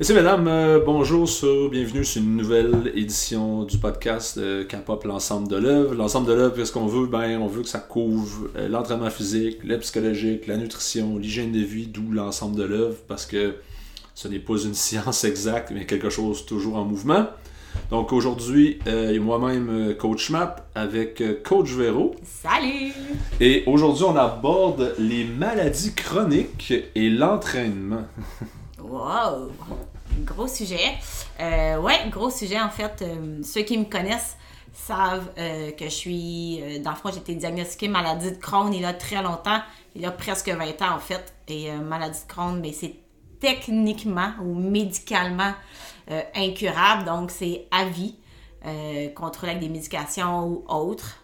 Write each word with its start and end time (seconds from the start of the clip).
Messieurs, 0.00 0.16
mesdames, 0.16 0.48
euh, 0.48 0.80
bonjour, 0.84 1.28
sur, 1.28 1.70
bienvenue 1.70 2.04
sur 2.04 2.20
une 2.20 2.36
nouvelle 2.36 2.90
édition 2.96 3.62
du 3.62 3.78
podcast 3.78 4.38
euh, 4.38 4.64
Capop 4.64 5.04
l'ensemble 5.04 5.46
de 5.46 5.54
l'œuvre. 5.54 5.94
L'ensemble 5.94 6.26
de 6.26 6.32
l'œuvre, 6.32 6.56
qu'est-ce 6.56 6.72
qu'on 6.72 6.88
veut? 6.88 7.06
Ben, 7.06 7.38
on 7.40 7.46
veut 7.46 7.62
que 7.62 7.68
ça 7.68 7.78
couvre 7.78 8.48
euh, 8.56 8.66
l'entraînement 8.66 9.08
physique, 9.08 9.58
le 9.62 9.78
psychologique, 9.78 10.48
la 10.48 10.56
nutrition, 10.56 11.16
l'hygiène 11.16 11.52
de 11.52 11.60
vie, 11.60 11.86
d'où 11.86 12.10
l'ensemble 12.10 12.56
de 12.56 12.64
l'œuvre, 12.64 12.96
parce 13.06 13.24
que 13.24 13.54
ce 14.16 14.26
n'est 14.26 14.40
pas 14.40 14.60
une 14.64 14.74
science 14.74 15.22
exacte, 15.22 15.70
mais 15.72 15.86
quelque 15.86 16.10
chose 16.10 16.44
toujours 16.44 16.74
en 16.74 16.84
mouvement. 16.84 17.26
Donc 17.92 18.12
aujourd'hui, 18.12 18.80
euh, 18.88 19.20
moi-même, 19.20 19.94
Coach 19.96 20.30
Map, 20.30 20.56
avec 20.74 21.22
Coach 21.44 21.70
Véro. 21.70 22.16
Salut! 22.24 22.92
Et 23.40 23.62
aujourd'hui, 23.66 24.02
on 24.02 24.16
aborde 24.16 24.96
les 24.98 25.22
maladies 25.22 25.94
chroniques 25.94 26.74
et 26.96 27.10
l'entraînement. 27.10 28.02
Wow! 28.84 29.50
Gros 30.24 30.46
sujet. 30.46 30.98
Euh, 31.40 31.80
ouais, 31.80 32.08
gros 32.10 32.28
sujet 32.28 32.60
en 32.60 32.68
fait. 32.68 33.00
Euh, 33.00 33.42
ceux 33.42 33.62
qui 33.62 33.78
me 33.78 33.84
connaissent 33.84 34.36
savent 34.74 35.30
euh, 35.38 35.70
que 35.70 35.86
je 35.86 35.90
suis. 35.90 36.60
euh, 36.62 36.82
dans 36.82 36.90
le 36.90 36.96
fond, 36.96 37.10
j'ai 37.10 37.20
été 37.20 37.34
diagnostiquée 37.34 37.88
maladie 37.88 38.32
de 38.32 38.36
Crohn 38.36 38.72
il 38.74 38.82
y 38.82 38.84
a 38.84 38.92
très 38.92 39.22
longtemps. 39.22 39.60
Il 39.96 40.02
y 40.02 40.06
a 40.06 40.10
presque 40.10 40.50
20 40.50 40.82
ans 40.82 40.96
en 40.96 40.98
fait. 40.98 41.32
Et 41.48 41.72
maladie 41.72 42.18
de 42.20 42.32
Crohn, 42.32 42.60
mais 42.60 42.72
c'est 42.72 42.96
techniquement 43.40 44.32
ou 44.42 44.54
médicalement 44.54 45.52
incurable. 46.34 47.04
Donc, 47.04 47.30
c'est 47.30 47.66
à 47.70 47.84
vie. 47.84 48.16
Contrôlé 49.14 49.52
avec 49.52 49.62
des 49.62 49.68
médications 49.68 50.46
ou 50.46 50.64
autres. 50.68 51.18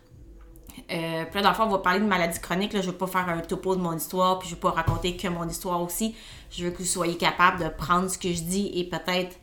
Euh, 0.91 1.25
puis 1.31 1.43
là, 1.43 1.57
on 1.61 1.69
va 1.69 1.79
parler 1.79 2.01
de 2.01 2.05
maladie 2.05 2.41
chronique. 2.41 2.73
Là. 2.73 2.81
Je 2.81 2.87
ne 2.87 2.93
veux 2.93 2.99
pas 2.99 3.07
faire 3.07 3.29
un 3.29 3.41
topo 3.41 3.77
de 3.77 3.81
mon 3.81 3.97
histoire, 3.97 4.39
puis 4.39 4.49
je 4.49 4.55
ne 4.55 4.57
veux 4.57 4.61
pas 4.61 4.71
raconter 4.71 5.17
que 5.17 5.29
mon 5.29 5.49
histoire 5.49 5.83
aussi. 5.83 6.15
Je 6.51 6.65
veux 6.65 6.71
que 6.71 6.79
vous 6.79 6.85
soyez 6.85 7.17
capable 7.17 7.63
de 7.63 7.69
prendre 7.69 8.09
ce 8.09 8.19
que 8.19 8.33
je 8.33 8.43
dis 8.43 8.71
et 8.75 8.85
peut-être 8.85 9.37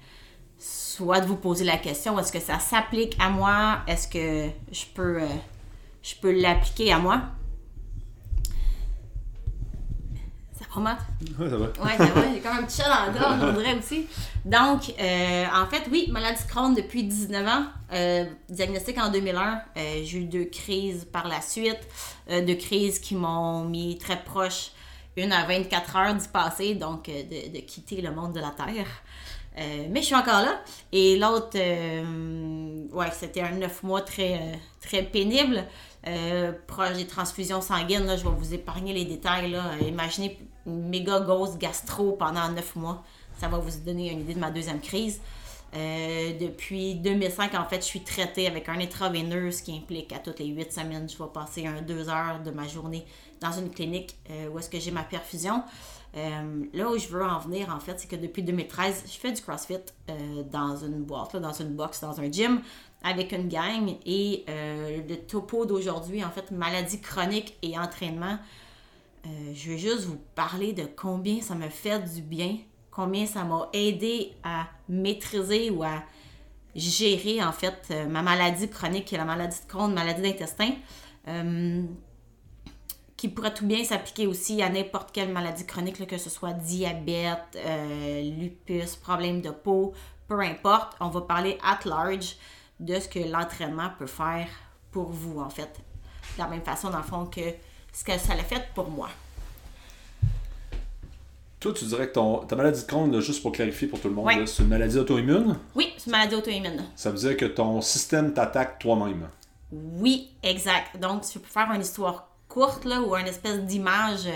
soit 0.59 1.21
de 1.21 1.27
vous 1.27 1.35
poser 1.35 1.63
la 1.63 1.77
question 1.77 2.18
est-ce 2.18 2.32
que 2.32 2.40
ça 2.40 2.59
s'applique 2.59 3.16
à 3.20 3.29
moi? 3.29 3.79
Est-ce 3.88 4.07
que 4.07 4.49
je 4.71 4.85
peux, 4.93 5.21
euh, 5.21 5.27
je 6.01 6.16
peux 6.16 6.32
l'appliquer 6.32 6.91
à 6.91 6.99
moi? 6.99 7.21
Va, 10.77 10.83
Matt? 10.83 10.99
Ouais, 11.39 11.49
ça 11.49 11.57
va. 11.57 11.65
Ouais, 11.65 11.97
ça 11.97 12.05
va, 12.05 12.33
j'ai 12.33 12.39
comme 12.39 12.57
un 12.57 12.63
petit 12.63 12.81
chat 12.81 12.89
dans 12.89 13.11
le 13.11 13.20
gorge, 13.20 13.55
on 13.55 13.59
dirait 13.59 13.77
aussi. 13.77 14.07
Donc, 14.45 14.93
euh, 14.99 15.45
en 15.53 15.65
fait, 15.67 15.83
oui, 15.91 16.07
maladie 16.11 16.43
de 16.43 16.47
Crohn 16.47 16.73
depuis 16.73 17.03
19 17.03 17.47
ans, 17.47 17.65
euh, 17.93 18.25
diagnostic 18.49 18.98
en 18.98 19.11
2001. 19.11 19.61
Euh, 19.77 20.01
j'ai 20.03 20.20
eu 20.20 20.25
deux 20.25 20.45
crises 20.45 21.05
par 21.11 21.27
la 21.27 21.41
suite, 21.41 21.79
deux 22.29 22.55
crises 22.55 22.99
qui 22.99 23.15
m'ont 23.15 23.65
mis 23.65 23.98
très 23.98 24.23
proche, 24.23 24.71
une 25.15 25.31
à 25.31 25.45
24 25.45 25.95
heures 25.95 26.13
d'y 26.13 26.27
passer, 26.27 26.75
donc 26.75 27.07
de, 27.07 27.51
de 27.53 27.59
quitter 27.65 28.01
le 28.01 28.11
monde 28.11 28.33
de 28.33 28.39
la 28.39 28.51
Terre. 28.51 28.87
Mais 29.89 30.01
je 30.01 30.05
suis 30.05 30.15
encore 30.15 30.41
là. 30.41 30.61
Et 30.91 31.17
l'autre, 31.17 31.57
ouais, 31.57 33.11
c'était 33.11 33.41
un 33.41 33.51
9 33.51 33.83
mois 33.83 34.01
très, 34.01 34.59
très 34.79 35.01
pénible. 35.01 35.63
Proche 36.67 36.93
des 36.93 37.07
transfusions 37.07 37.61
sanguines, 37.61 38.05
là, 38.05 38.17
je 38.17 38.23
vais 38.23 38.35
vous 38.37 38.53
épargner 38.53 38.93
les 38.93 39.05
détails. 39.05 39.49
Là. 39.49 39.71
Imaginez 39.81 40.37
méga 40.68 41.20
grosse 41.21 41.57
gastro 41.57 42.12
pendant 42.13 42.49
9 42.49 42.76
mois. 42.76 43.04
Ça 43.40 43.48
va 43.48 43.57
vous 43.57 43.71
donner 43.85 44.12
une 44.12 44.21
idée 44.21 44.34
de 44.34 44.40
ma 44.40 44.51
deuxième 44.51 44.82
crise. 44.82 45.20
Euh, 45.76 46.37
depuis 46.40 46.96
2005, 46.96 47.54
en 47.55 47.65
fait, 47.65 47.77
je 47.77 47.85
suis 47.85 48.01
traitée 48.01 48.48
avec 48.48 48.70
un 48.70 48.79
intraveineux, 48.79 49.51
ce 49.51 49.63
qui 49.63 49.76
implique 49.76 50.13
à 50.13 50.20
toutes 50.20 50.40
les 50.40 50.48
8 50.48 50.71
semaines, 50.71 51.10
je 51.10 51.18
vais 51.18 51.29
passer 51.34 51.68
un 51.68 51.82
2 51.82 52.10
heures 52.10 52.41
de 52.43 52.51
ma 52.51 52.68
journée 52.68 53.05
dans 53.41 53.51
une 53.51 53.70
clinique 53.70 54.15
euh, 54.29 54.48
où 54.49 54.60
est-ce 54.60 54.70
que 54.70 54.79
j'ai 54.79 54.91
ma 54.91 55.04
perfusion. 55.04 55.63
Euh, 56.15 56.63
là 56.73 56.90
où 56.90 56.98
je 56.98 57.07
veux 57.07 57.23
en 57.23 57.40
venir, 57.40 57.70
en 57.70 57.79
fait, 57.79 57.99
c'est 57.99 58.07
que 58.07 58.15
depuis 58.15 58.43
2013, 58.43 59.04
je 59.05 59.20
fais 59.20 59.32
du 59.32 59.41
CrossFit 59.41 59.76
dans 60.51 60.77
une 60.77 61.04
boîte, 61.04 61.35
dans 61.35 61.54
une 61.54 61.76
box, 61.76 61.99
dans 62.01 62.20
un 62.20 62.32
gym, 62.32 62.62
avec 63.04 63.34
une 63.34 63.49
gang. 63.49 63.93
Et 64.06 64.45
le 64.47 65.16
topo 65.16 65.66
d'aujourd'hui, 65.66 66.23
en 66.23 66.31
fait, 66.31 66.50
maladie 66.50 67.01
chronique 67.01 67.57
et 67.61 67.78
entraînement, 67.78 68.39
euh, 69.27 69.53
je 69.53 69.71
vais 69.71 69.77
juste 69.77 70.05
vous 70.05 70.19
parler 70.35 70.73
de 70.73 70.85
combien 70.85 71.41
ça 71.41 71.55
me 71.55 71.69
fait 71.69 71.99
du 72.13 72.21
bien, 72.21 72.57
combien 72.91 73.25
ça 73.25 73.43
m'a 73.43 73.69
aidé 73.73 74.33
à 74.43 74.67
maîtriser 74.88 75.69
ou 75.69 75.83
à 75.83 76.03
gérer, 76.75 77.43
en 77.43 77.51
fait, 77.51 77.87
euh, 77.91 78.07
ma 78.07 78.21
maladie 78.21 78.69
chronique, 78.69 79.05
qui 79.05 79.16
est 79.16 79.17
la 79.17 79.25
maladie 79.25 79.59
de 79.59 79.67
Crohn, 79.67 79.93
maladie 79.93 80.21
d'intestin. 80.21 80.71
Euh, 81.27 81.83
qui 83.17 83.29
pourrait 83.29 83.53
tout 83.53 83.66
bien 83.66 83.83
s'appliquer 83.83 84.27
aussi 84.27 84.61
à 84.61 84.69
n'importe 84.69 85.11
quelle 85.11 85.33
maladie 85.33 85.66
chronique, 85.66 86.05
que 86.05 86.19
ce 86.19 86.29
soit 86.29 86.53
diabète, 86.53 87.57
lupus, 88.21 88.95
problème 88.95 89.41
de 89.41 89.49
peau, 89.49 89.93
peu 90.27 90.39
importe. 90.39 90.95
On 90.99 91.09
va 91.09 91.21
parler 91.21 91.57
at 91.63 91.79
large 91.85 92.37
de 92.79 92.99
ce 92.99 93.09
que 93.09 93.17
l'entraînement 93.17 93.89
peut 93.97 94.05
faire 94.05 94.47
pour 94.91 95.09
vous, 95.09 95.39
en 95.39 95.49
fait. 95.49 95.81
De 96.35 96.43
la 96.43 96.47
même 96.47 96.61
façon, 96.61 96.91
dans 96.91 96.99
le 96.99 97.03
fond, 97.03 97.25
que 97.25 97.55
ce 97.97 98.03
que 98.03 98.18
ça 98.18 98.35
l'a 98.35 98.44
fait 98.44 98.63
pour 98.75 98.90
moi. 98.90 99.09
Toi, 101.59 101.74
tu 101.74 101.85
dirais 101.85 102.08
que 102.08 102.13
ton, 102.13 102.46
ta 102.46 102.56
maladie 102.56 102.84
de 102.84 102.85
Crohn, 102.85 103.12
là, 103.12 103.19
juste 103.19 103.41
pour 103.41 103.52
clarifier 103.52 103.88
pour 103.88 104.00
tout 104.00 104.08
le 104.08 104.13
monde, 104.13 104.30
c'est 104.46 104.62
une 104.62 104.69
maladie 104.69 105.00
auto-immune? 105.00 105.58
Oui, 105.74 105.91
c'est 105.97 106.06
une 106.06 106.12
maladie 106.12 106.35
auto-immune. 106.35 106.85
Ça 106.96 107.09
veut 107.09 107.18
dire 107.18 107.35
que 107.35 107.46
ton 107.46 107.81
système 107.81 108.34
t'attaque 108.34 108.78
toi-même. 108.78 109.28
Oui, 109.72 110.30
exact. 110.44 111.00
Donc, 111.00 111.24
je 111.24 111.40
peux 111.40 111.47
faire 111.47 111.72
une 111.72 111.81
histoire 111.81 112.28
courte 112.47 112.85
là, 112.85 113.02
ou 113.02 113.16
une 113.16 113.25
espèce 113.25 113.62
d'image 113.62 114.29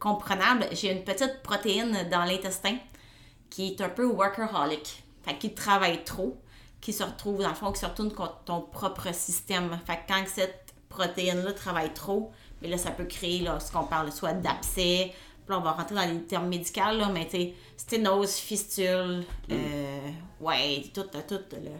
comprenable, 0.00 0.66
j'ai 0.72 0.90
une 0.90 1.04
petite 1.04 1.42
protéine 1.44 2.08
dans 2.10 2.24
l'intestin 2.24 2.76
qui 3.48 3.68
est 3.68 3.80
un 3.80 3.88
peu 3.88 4.04
workaholic, 4.04 5.04
fait 5.22 5.38
qui 5.38 5.54
travaille 5.54 6.02
trop, 6.02 6.36
qui 6.80 6.92
se 6.92 7.04
retrouve 7.04 7.40
dans 7.40 7.50
le 7.50 7.54
fond, 7.54 7.70
qui 7.70 7.80
se 7.80 7.86
retourne 7.86 8.12
contre 8.12 8.40
ton 8.44 8.60
propre 8.60 9.14
système. 9.14 9.78
Fait 9.86 9.96
que 9.96 10.12
quand 10.12 10.24
cette 10.26 10.74
protéine-là 10.88 11.52
travaille 11.52 11.94
trop, 11.94 12.32
mais 12.66 12.72
là, 12.72 12.78
ça 12.78 12.90
peut 12.90 13.04
créer 13.04 13.40
là, 13.40 13.60
ce 13.60 13.70
qu'on 13.70 13.84
parle 13.84 14.10
soit 14.12 14.32
d'abcès, 14.32 15.12
puis 15.12 15.54
là, 15.54 15.58
on 15.58 15.62
va 15.62 15.72
rentrer 15.72 15.94
dans 15.94 16.12
les 16.12 16.22
termes 16.22 16.48
médicaux, 16.48 16.80
là, 16.80 17.08
mais 17.12 17.26
tu 17.26 17.36
sais, 17.36 17.54
sténose, 17.76 18.34
fistule, 18.34 19.24
euh, 19.50 20.10
ouais, 20.40 20.84
tout, 20.92 21.02
tout, 21.02 21.34
là. 21.52 21.70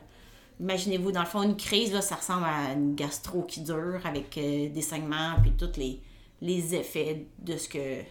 Imaginez-vous, 0.59 1.13
dans 1.13 1.21
le 1.21 1.27
fond, 1.27 1.43
une 1.43 1.57
crise, 1.57 1.93
là, 1.93 2.01
ça 2.01 2.15
ressemble 2.15 2.45
à 2.45 2.73
une 2.73 2.95
gastro 2.95 3.43
qui 3.43 3.61
dure 3.61 4.01
avec 4.05 4.39
euh, 4.39 4.71
des 4.71 4.81
saignements 4.81 5.35
puis 5.43 5.53
tous 5.53 5.79
les, 5.79 6.01
les 6.41 6.75
effets 6.75 7.27
de 7.41 7.59
ce 7.59 7.69
que 7.69 8.03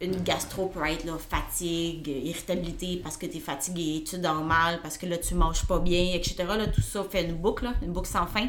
une 0.00 0.22
gastro 0.22 0.66
peut 0.68 0.84
être, 0.86 1.04
là, 1.04 1.18
fatigue, 1.18 2.08
irritabilité 2.08 3.00
parce 3.02 3.18
que 3.18 3.26
tu 3.26 3.36
es 3.36 3.40
fatigué, 3.40 4.02
tu 4.08 4.18
dors 4.18 4.42
mal, 4.42 4.80
parce 4.82 4.96
que 4.96 5.04
là, 5.06 5.18
tu 5.18 5.34
manges 5.34 5.66
pas 5.66 5.78
bien, 5.80 6.14
etc. 6.14 6.36
Là, 6.48 6.66
tout 6.68 6.80
ça 6.80 7.04
fait 7.04 7.24
une 7.24 7.36
boucle, 7.36 7.64
là, 7.64 7.74
une 7.82 7.92
boucle 7.92 8.08
sans 8.08 8.26
fin. 8.26 8.48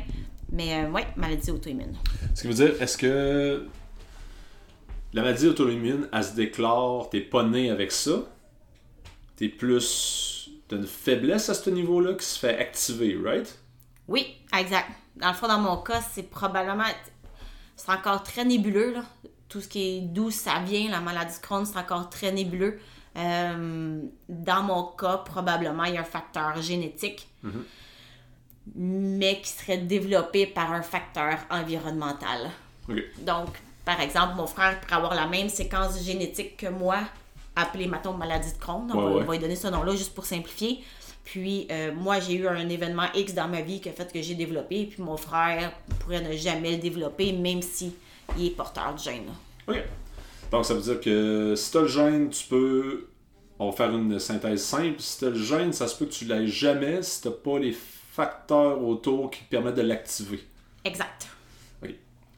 Mais 0.55 0.85
euh, 0.85 0.89
ouais, 0.89 1.05
maladie 1.17 1.51
auto-immune. 1.51 1.97
Ce 2.33 2.41
qui 2.41 2.47
veut 2.47 2.53
dire, 2.53 2.81
est-ce 2.81 2.97
que 2.97 3.67
la 5.13 5.21
maladie 5.21 5.47
auto-immune, 5.47 6.07
elle 6.13 6.23
se 6.23 6.33
déclare, 6.33 7.09
t'es 7.09 7.19
pas 7.19 7.43
né 7.43 7.69
avec 7.69 7.91
ça, 7.91 8.23
t'es 9.35 9.49
plus. 9.49 10.49
T'as 10.67 10.77
une 10.77 10.87
faiblesse 10.87 11.49
à 11.49 11.53
ce 11.53 11.69
niveau-là 11.69 12.13
qui 12.13 12.25
se 12.25 12.39
fait 12.39 12.57
activer, 12.57 13.19
right? 13.23 13.59
Oui, 14.07 14.37
exact. 14.57 14.89
Dans 15.17 15.27
le 15.27 15.33
fond, 15.35 15.47
dans 15.47 15.59
mon 15.59 15.77
cas, 15.77 16.01
c'est 16.01 16.23
probablement. 16.23 16.85
C'est 17.75 17.91
encore 17.91 18.23
très 18.23 18.45
nébuleux, 18.45 18.93
là. 18.93 19.03
Tout 19.49 19.59
ce 19.61 19.67
qui 19.67 19.97
est 19.97 20.01
d'où 20.01 20.31
ça 20.31 20.61
vient, 20.65 20.89
la 20.89 21.01
maladie 21.01 21.35
Crohn, 21.41 21.65
c'est 21.65 21.77
encore 21.77 22.09
très 22.09 22.31
nébuleux. 22.31 22.79
Euh, 23.17 24.01
dans 24.27 24.63
mon 24.63 24.83
cas, 24.83 25.17
probablement, 25.17 25.83
il 25.83 25.95
y 25.95 25.97
a 25.97 26.01
un 26.01 26.05
facteur 26.05 26.61
génétique, 26.61 27.27
mais 28.73 29.41
qui 29.41 29.49
serait 29.49 29.77
développé 29.77 30.47
par 30.47 30.71
un 30.73 30.81
facteur 30.81 31.37
environnemental. 31.51 32.49
Donc, 33.19 33.49
par 33.83 33.99
exemple, 34.01 34.35
mon 34.35 34.47
frère 34.47 34.79
pourrait 34.81 34.95
avoir 34.95 35.15
la 35.15 35.27
même 35.27 35.49
séquence 35.49 36.01
génétique 36.03 36.57
que 36.57 36.67
moi, 36.67 36.97
appelée, 37.55 37.87
mettons, 37.87 38.13
maladie 38.13 38.51
de 38.53 38.57
Crohn. 38.57 38.87
On, 38.91 38.95
Ouais, 38.97 39.03
va, 39.03 39.09
ouais. 39.15 39.21
on 39.21 39.25
va 39.25 39.33
lui 39.33 39.39
donner 39.39 39.55
ce 39.55 39.67
nom-là 39.67 39.91
juste 39.95 40.13
pour 40.13 40.25
simplifier. 40.25 40.83
Puis, 41.23 41.67
euh, 41.71 41.91
moi, 41.93 42.19
j'ai 42.19 42.33
eu 42.35 42.47
un 42.47 42.69
événement 42.69 43.07
X 43.15 43.33
dans 43.33 43.47
ma 43.47 43.61
vie 43.61 43.81
qui 43.81 43.89
a 43.89 43.91
fait 43.91 44.11
que 44.11 44.21
j'ai 44.21 44.35
développé. 44.35 44.85
Puis, 44.85 45.01
mon 45.01 45.17
frère 45.17 45.71
pourrait 45.99 46.21
ne 46.21 46.35
jamais 46.35 46.71
le 46.71 46.77
développer, 46.77 47.31
même 47.33 47.61
si 47.61 47.93
il 48.37 48.47
est 48.47 48.51
porteur 48.51 48.93
du 48.95 49.03
gène. 49.03 49.29
Ok. 49.67 49.83
Donc, 50.51 50.65
ça 50.65 50.73
veut 50.75 50.81
dire 50.81 50.99
que 51.01 51.53
si 51.55 51.71
t'as 51.71 51.81
le 51.81 51.87
gène, 51.87 52.29
tu 52.29 52.45
peux. 52.47 53.07
On 53.57 53.69
va 53.71 53.75
faire 53.75 53.89
une 53.91 54.19
synthèse 54.19 54.63
simple. 54.63 54.99
Si 54.99 55.19
t'as 55.19 55.29
le 55.29 55.41
gène, 55.41 55.73
ça 55.73 55.87
se 55.87 55.95
peut 55.97 56.05
que 56.05 56.11
tu 56.13 56.25
l'aies 56.25 56.45
jamais 56.47 57.01
si 57.01 57.21
t'as 57.21 57.31
pas 57.31 57.57
les 57.57 57.71
facteurs 58.15 58.81
autour 58.83 59.29
qui 59.31 59.43
te 59.43 59.49
permettent 59.49 59.75
de 59.75 59.81
l'activer. 59.81 60.39
Exact. 60.83 61.27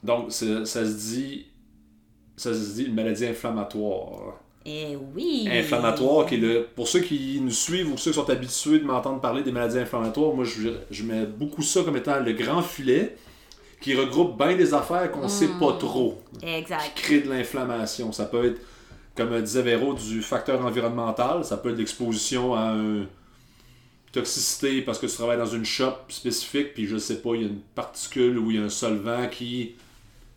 Donc, 0.04 0.32
ça 0.32 0.66
se 0.66 1.10
dit. 1.12 1.48
Ça 2.36 2.54
se 2.54 2.76
dit 2.76 2.84
une 2.86 2.94
maladie 2.94 3.26
inflammatoire. 3.26 4.36
Et 4.64 4.98
oui. 5.16 5.48
inflammatoire 5.52 6.26
qui 6.26 6.36
est 6.36 6.40
le 6.40 6.68
pour 6.76 6.88
ceux 6.88 7.00
qui 7.00 7.40
nous 7.42 7.52
suivent 7.52 7.92
ou 7.92 7.98
ceux 7.98 8.12
qui 8.12 8.16
sont 8.16 8.30
habitués 8.30 8.80
de 8.80 8.84
m'entendre 8.84 9.22
parler 9.22 9.42
des 9.42 9.52
maladies 9.52 9.80
inflammatoires 9.80 10.34
moi 10.34 10.44
je, 10.44 10.70
je 10.92 11.04
mets 11.04 11.26
beaucoup 11.26 11.62
ça 11.62 11.84
comme 11.84 11.96
étant 11.96 12.20
le 12.20 12.34
grand 12.34 12.62
filet 12.62 13.16
qui 13.80 13.96
regroupe 13.96 14.38
bien 14.38 14.58
des 14.58 14.74
affaires 14.74 15.10
qu'on 15.10 15.30
sait 15.30 15.48
pas 15.58 15.72
trop 15.80 16.22
Exact. 16.44 16.82
qui 16.96 17.02
crée 17.02 17.22
de 17.22 17.30
l'inflammation 17.30 18.12
ça 18.12 18.26
peut 18.26 18.46
être 18.46 18.60
comme 19.18 19.42
disait 19.42 19.64
Véro, 19.64 19.96
du 19.96 20.22
facteur 20.22 20.64
environnemental. 20.64 21.44
Ça 21.44 21.58
peut 21.58 21.72
être 21.72 21.78
l'exposition 21.78 22.54
à 22.54 22.68
une 22.74 23.08
toxicité 24.18 24.82
parce 24.82 25.00
que 25.00 25.06
tu 25.06 25.16
travailles 25.16 25.38
dans 25.38 25.46
une 25.46 25.66
shop 25.66 25.94
spécifique, 26.10 26.74
puis 26.74 26.88
je 26.88 26.98
sais 26.98 27.22
pas, 27.22 27.36
il 27.36 27.42
y 27.42 27.46
a 27.46 27.48
une 27.48 27.62
particule 27.76 28.38
ou 28.38 28.52
il 28.52 28.58
y 28.58 28.60
a 28.60 28.64
un 28.64 28.70
solvant 28.70 29.28
qui 29.30 29.76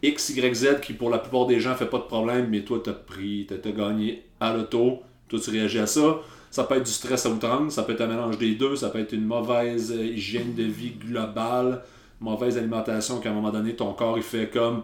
X, 0.03 0.31
Y, 0.31 0.55
Z 0.55 0.81
qui 0.83 0.93
pour 0.93 1.11
la 1.11 1.19
plupart 1.19 1.47
des 1.47 1.61
gens 1.61 1.75
fait 1.75 1.87
pas 1.87 1.99
de 1.99 2.05
problème, 2.05 2.49
mais 2.51 2.63
toi 2.63 2.81
t'as 2.83 2.93
pris, 2.93 3.47
t'as 3.49 3.71
gagné 3.71 4.23
à 4.39 4.55
l'auto, 4.55 5.01
toi 5.29 5.39
tu 5.39 5.51
réagis 5.51 5.79
à 5.79 5.87
ça. 5.87 6.19
Ça 6.51 6.65
peut 6.65 6.77
être 6.77 6.85
du 6.85 6.91
stress 6.91 7.27
à 7.27 7.31
outrance, 7.31 7.75
ça 7.75 7.85
peut 7.85 7.93
être 7.93 8.01
un 8.01 8.09
mélange 8.09 8.37
des 8.37 8.55
deux, 8.55 8.75
ça 8.75 8.91
peut 8.91 8.99
être 8.99 9.13
une 9.13 9.25
mauvaise 9.25 9.91
hygiène 9.91 10.55
de 10.55 10.65
vie 10.65 10.91
globale, 10.91 11.83
mauvaise 12.21 12.59
alimentation 12.59 13.21
qu'à 13.21 13.31
un 13.31 13.35
moment 13.35 13.51
donné 13.51 13.75
ton 13.77 13.93
corps 13.93 14.19
il 14.19 14.25
fait 14.25 14.51
comme 14.51 14.83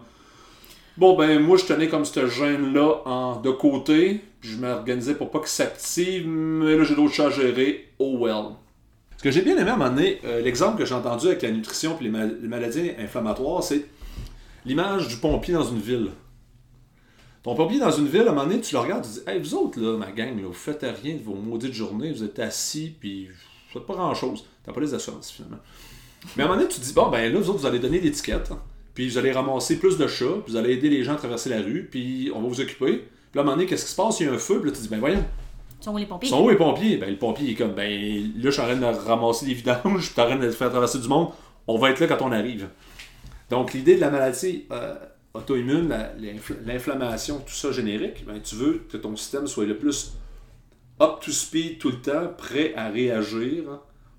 Bon 0.97 1.15
ben 1.15 1.39
moi 1.39 1.57
je 1.57 1.65
tenais 1.65 1.89
comme 1.89 2.05
ce 2.05 2.27
gène 2.27 2.73
là 2.73 3.01
en 3.05 3.39
de 3.39 3.51
côté, 3.51 4.21
puis 4.39 4.51
je 4.51 4.57
m'organisais 4.57 5.13
pour 5.13 5.29
pas 5.29 5.39
qu'il 5.39 5.49
s'active, 5.49 6.27
mais 6.27 6.75
là 6.75 6.83
j'ai 6.83 6.95
d'autres 6.95 7.13
choses 7.13 7.27
à 7.27 7.41
gérer. 7.41 7.89
Oh 7.99 8.17
well. 8.19 8.55
Ce 9.17 9.23
que 9.23 9.31
j'ai 9.31 9.41
bien 9.41 9.57
aimé 9.57 9.71
à 9.71 9.73
un 9.73 9.77
moment 9.77 9.89
donné, 9.89 10.21
euh, 10.25 10.41
l'exemple 10.41 10.77
que 10.77 10.85
j'ai 10.85 10.93
entendu 10.93 11.25
avec 11.25 11.41
la 11.41 11.49
nutrition 11.49 11.97
et 11.99 12.03
les, 12.03 12.09
maladies 12.09 12.91
inflammatoires, 12.99 13.63
c'est 13.63 13.85
l'image 14.63 15.07
du 15.07 15.17
pompier 15.17 15.55
dans 15.55 15.63
une 15.63 15.79
ville. 15.79 16.11
Ton 17.41 17.55
pompier 17.55 17.79
dans 17.79 17.91
une 17.91 18.07
ville, 18.07 18.27
à 18.27 18.31
un 18.31 18.35
moment 18.35 18.45
donné, 18.45 18.61
tu 18.61 18.75
le 18.75 18.79
regardes, 18.79 19.03
tu 19.03 19.09
dis 19.09 19.21
Hey, 19.25 19.39
vous 19.39 19.55
autres, 19.55 19.79
là, 19.79 19.97
ma 19.97 20.11
gang, 20.11 20.39
là, 20.39 20.45
vous 20.45 20.53
faites 20.53 20.85
rien 21.01 21.15
de 21.15 21.23
vos 21.23 21.33
maudites 21.33 21.73
journées, 21.73 22.11
vous 22.11 22.23
êtes 22.23 22.37
assis, 22.37 22.93
puis 22.99 23.25
vous 23.27 23.33
faites 23.73 23.87
pas 23.87 23.95
grand 23.95 24.13
chose. 24.13 24.45
T'as 24.63 24.71
pas 24.71 24.81
les 24.81 24.93
assurances, 24.93 25.31
finalement. 25.31 25.59
Mais 26.35 26.43
à 26.43 26.45
un 26.45 26.49
moment 26.49 26.59
donné, 26.61 26.71
tu 26.71 26.79
te 26.79 26.85
dis 26.85 26.93
Bon, 26.93 27.09
ben 27.09 27.33
là, 27.33 27.39
vous 27.39 27.49
autres, 27.49 27.59
vous 27.59 27.65
allez 27.65 27.79
donner 27.79 27.99
l'étiquette, 27.99 28.51
puis 28.93 29.09
vous 29.09 29.17
allez 29.17 29.31
ramasser 29.31 29.79
plus 29.79 29.97
de 29.97 30.05
chats, 30.05 30.25
puis 30.43 30.51
vous 30.51 30.57
allez 30.57 30.73
aider 30.73 30.89
les 30.89 31.03
gens 31.03 31.13
à 31.13 31.17
traverser 31.17 31.49
la 31.49 31.61
rue, 31.61 31.87
puis 31.89 32.31
on 32.35 32.41
va 32.41 32.47
vous 32.47 32.61
occuper. 32.61 33.07
Puis 33.31 33.39
à 33.39 33.41
un 33.41 33.45
moment 33.45 33.55
donné, 33.55 33.67
qu'est-ce 33.67 33.85
qui 33.85 33.91
se 33.91 33.95
passe? 33.95 34.19
Il 34.19 34.27
y 34.27 34.29
a 34.29 34.33
un 34.33 34.37
feu, 34.37 34.59
puis 34.59 34.69
là, 34.69 34.75
tu 34.75 34.83
dis 34.83 34.89
Ben 34.89 34.99
voyons. 34.99 35.25
Sont 35.79 35.93
où 35.93 35.97
les 35.97 36.05
pompiers? 36.05 36.29
Sont 36.29 36.43
où 36.43 36.49
les 36.49 36.55
pompiers? 36.55 36.97
Ben, 36.97 37.09
le 37.09 37.17
pompier 37.17 37.51
est 37.51 37.55
comme, 37.55 37.73
ben, 37.73 37.89
là, 38.35 38.43
je 38.43 38.49
suis 38.49 38.61
en 38.61 38.65
train 38.65 38.75
de 38.75 38.85
ramasser 38.85 39.45
des 39.45 39.53
vidanges, 39.53 39.81
je 39.97 40.11
suis 40.11 40.21
en 40.21 40.25
train 40.25 40.35
de 40.35 40.49
faire 40.49 40.69
traverser 40.69 40.99
du 40.99 41.07
monde. 41.07 41.29
On 41.67 41.77
va 41.77 41.91
être 41.91 41.99
là 41.99 42.07
quand 42.07 42.21
on 42.21 42.31
arrive. 42.31 42.69
Donc, 43.49 43.73
l'idée 43.73 43.95
de 43.95 44.01
la 44.01 44.09
maladie 44.09 44.65
euh, 44.71 44.95
auto-immune, 45.33 45.95
l'inflammation, 46.65 47.39
tout 47.39 47.53
ça 47.53 47.71
générique, 47.71 48.25
ben, 48.25 48.41
tu 48.41 48.55
veux 48.55 48.85
que 48.91 48.97
ton 48.97 49.15
système 49.15 49.47
soit 49.47 49.65
le 49.65 49.77
plus 49.77 50.13
up 51.01 51.19
to 51.21 51.31
speed 51.31 51.77
tout 51.77 51.89
le 51.89 52.01
temps, 52.01 52.27
prêt 52.37 52.73
à 52.75 52.89
réagir 52.89 53.63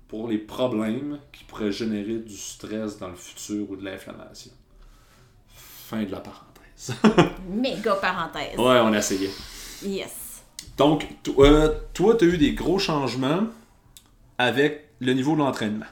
pour 0.07 0.27
les 0.27 0.37
problèmes 0.37 1.19
qui 1.31 1.43
pourraient 1.43 1.71
générer 1.71 2.17
du 2.17 2.35
stress 2.35 2.97
dans 2.97 3.09
le 3.09 3.15
futur 3.15 3.69
ou 3.69 3.75
de 3.75 3.83
l'inflammation. 3.83 4.51
Fin 5.53 6.03
de 6.03 6.11
la 6.11 6.19
parenthèse. 6.19 6.93
Méga 7.49 7.95
parenthèse. 7.95 8.57
Ouais, 8.57 8.79
on 8.79 8.93
a 8.93 8.97
essayé. 8.97 9.29
Yes. 9.83 10.28
Donc, 10.79 11.05
euh, 11.39 11.75
toi, 11.93 12.15
tu 12.15 12.23
as 12.23 12.27
eu 12.29 12.37
des 12.37 12.53
gros 12.53 12.79
changements 12.79 13.41
avec 14.37 14.91
le 14.99 15.11
niveau 15.11 15.33
de 15.33 15.39
l'entraînement. 15.39 15.85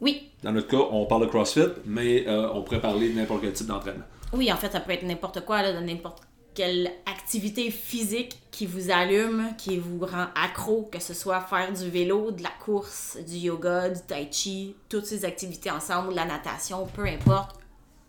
Oui. 0.00 0.28
Dans 0.42 0.50
notre 0.50 0.66
cas, 0.66 0.88
on 0.90 1.06
parle 1.06 1.22
de 1.22 1.26
CrossFit, 1.26 1.68
mais 1.86 2.26
euh, 2.26 2.50
on 2.52 2.62
pourrait 2.62 2.80
parler 2.80 3.10
de 3.10 3.14
n'importe 3.16 3.42
quel 3.42 3.52
type 3.52 3.68
d'entraînement. 3.68 4.04
Oui, 4.32 4.52
en 4.52 4.56
fait, 4.56 4.72
ça 4.72 4.80
peut 4.80 4.90
être 4.90 5.04
n'importe 5.04 5.44
quoi, 5.44 5.62
là, 5.62 5.72
de 5.72 5.86
n'importe 5.86 6.18
quelle 6.52 6.90
activité 7.06 7.70
physique 7.70 8.40
qui 8.50 8.66
vous 8.66 8.90
allume, 8.90 9.50
qui 9.56 9.78
vous 9.78 10.00
rend 10.04 10.26
accro, 10.34 10.88
que 10.90 10.98
ce 11.00 11.14
soit 11.14 11.40
faire 11.42 11.72
du 11.72 11.88
vélo, 11.88 12.32
de 12.32 12.42
la 12.42 12.50
course, 12.64 13.18
du 13.24 13.36
yoga, 13.36 13.88
du 13.88 14.00
tai 14.00 14.28
chi, 14.32 14.74
toutes 14.88 15.06
ces 15.06 15.24
activités 15.24 15.70
ensemble, 15.70 16.12
la 16.14 16.24
natation, 16.24 16.88
peu 16.92 17.06
importe, 17.06 17.54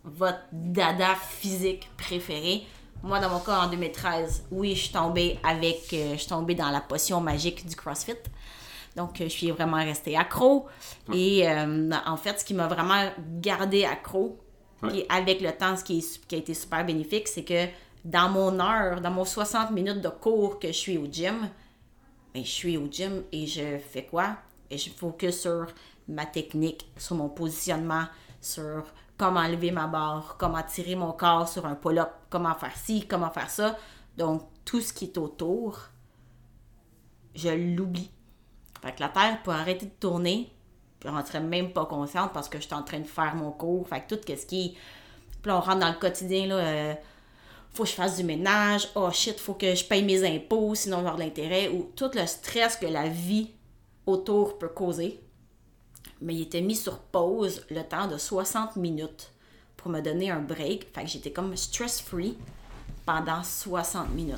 votre 0.04 0.42
dada 0.52 1.14
physique 1.14 1.88
préféré. 1.98 2.64
Moi, 3.02 3.20
dans 3.20 3.30
mon 3.30 3.40
cas, 3.40 3.62
en 3.62 3.70
2013, 3.70 4.48
oui, 4.52 4.76
je 4.76 4.82
suis 4.82 4.92
tombée 4.92 5.40
avec, 5.44 5.94
euh, 5.94 6.14
je 6.14 6.18
suis 6.18 6.28
tombée 6.28 6.56
dans 6.56 6.70
la 6.70 6.82
potion 6.82 7.22
magique 7.22 7.66
du 7.66 7.76
CrossFit. 7.76 8.18
Donc, 8.96 9.22
euh, 9.22 9.26
je 9.26 9.30
suis 9.30 9.52
vraiment 9.52 9.78
restée 9.78 10.18
accro. 10.18 10.68
Et 11.14 11.48
euh, 11.48 11.90
en 12.06 12.18
fait, 12.18 12.42
ce 12.42 12.46
qui 12.46 12.54
m'a 12.54 12.68
vraiment 12.68 13.10
gardé 13.40 13.86
accro, 13.86 14.38
et 14.94 15.06
avec 15.10 15.42
le 15.42 15.52
temps, 15.52 15.76
ce 15.76 15.84
qui, 15.84 16.06
qui 16.28 16.36
a 16.36 16.38
été 16.38 16.54
super 16.54 16.86
bénéfique, 16.86 17.28
c'est 17.28 17.44
que 17.44 17.68
dans 18.06 18.30
mon 18.30 18.60
heure, 18.60 19.02
dans 19.02 19.12
mon 19.12 19.26
60 19.26 19.72
minutes 19.72 20.02
de 20.02 20.10
cours 20.10 20.58
que 20.60 20.68
je 20.68 20.74
suis 20.74 20.98
au 20.98 21.06
gym, 21.06 21.50
ben, 22.34 22.44
je 22.44 22.50
suis 22.50 22.78
au 22.78 22.88
gym 22.90 23.24
et 23.32 23.46
je 23.46 23.78
fais 23.78 24.06
quoi? 24.06 24.38
Et 24.70 24.78
je 24.78 24.90
focus 24.90 25.42
sur 25.42 25.68
ma 26.08 26.26
technique, 26.26 26.90
sur 26.98 27.16
mon 27.16 27.28
positionnement, 27.28 28.06
sur 28.40 28.84
comment 29.20 29.46
lever 29.48 29.72
ma 29.72 29.86
barre, 29.86 30.38
comment 30.40 30.64
tirer 30.64 30.96
mon 30.96 31.12
corps 31.12 31.48
sur 31.48 31.66
un 31.66 31.76
pull-up, 31.76 32.10
comment 32.30 32.56
faire 32.56 32.76
ci, 32.76 33.06
comment 33.06 33.30
faire 33.30 33.50
ça? 33.50 33.78
Donc, 34.18 34.44
tout 34.64 34.80
ce 34.80 34.94
qui 34.94 35.06
est 35.06 35.18
autour, 35.18 35.90
je 37.36 37.50
l'oublie. 37.50 38.10
Fait 38.82 38.94
que 38.94 39.02
la 39.02 39.10
Terre 39.10 39.44
peut 39.44 39.52
arrêter 39.52 39.88
de 39.88 39.92
tourner, 39.92 40.50
puis 41.00 41.10
on 41.10 41.26
serait 41.26 41.42
même 41.42 41.74
pas 41.74 41.86
consciente 41.86 42.32
parce 42.34 42.48
que 42.48 42.60
je 42.60 42.64
suis 42.64 42.74
en 42.74 42.82
train 42.82 43.00
de 43.00 43.08
faire 43.08 43.36
mon 43.36 43.52
cours. 43.52 43.88
Fait 43.90 44.02
que 44.02 44.16
tout 44.16 44.22
ce 44.26 44.46
qui 44.46 44.78
Puis 45.42 45.50
là, 45.50 45.58
on 45.58 45.62
rentre 45.62 45.80
dans 45.80 45.90
le 45.90 46.00
quotidien, 46.00 46.48
là. 46.48 46.56
Euh, 46.56 46.94
faut 47.72 47.84
que 47.84 47.90
je 47.90 47.96
fasse 47.96 48.18
du 48.18 48.24
ménage. 48.24 48.90
Oh 48.96 49.12
shit, 49.12 49.40
faut 49.40 49.54
que 49.54 49.76
je 49.76 49.86
paye 49.86 50.04
mes 50.04 50.26
impôts, 50.26 50.74
sinon 50.76 50.98
je 50.98 51.02
vais 51.04 51.10
avoir 51.10 51.18
de 51.18 51.24
l'intérêt. 51.24 51.68
Ou 51.68 51.92
tout 51.96 52.10
le 52.14 52.26
stress 52.26 52.78
que 52.78 52.88
la 52.88 53.08
vie 53.08 53.52
autour 54.06 54.58
peut 54.58 54.70
causer. 54.70 55.22
Mais 56.22 56.36
il 56.36 56.42
était 56.42 56.62
mis 56.62 56.76
sur 56.76 57.00
pause 57.00 57.66
le 57.70 57.84
temps 57.84 58.08
de 58.08 58.18
60 58.18 58.76
minutes 58.76 59.32
pour 59.78 59.92
me 59.92 60.02
donner 60.02 60.30
un 60.30 60.40
break. 60.40 60.88
Fait 60.94 61.04
que 61.04 61.08
j'étais 61.08 61.32
comme 61.32 61.56
stress-free 61.56 62.38
pendant 63.06 63.44
60 63.44 64.10
minutes. 64.14 64.36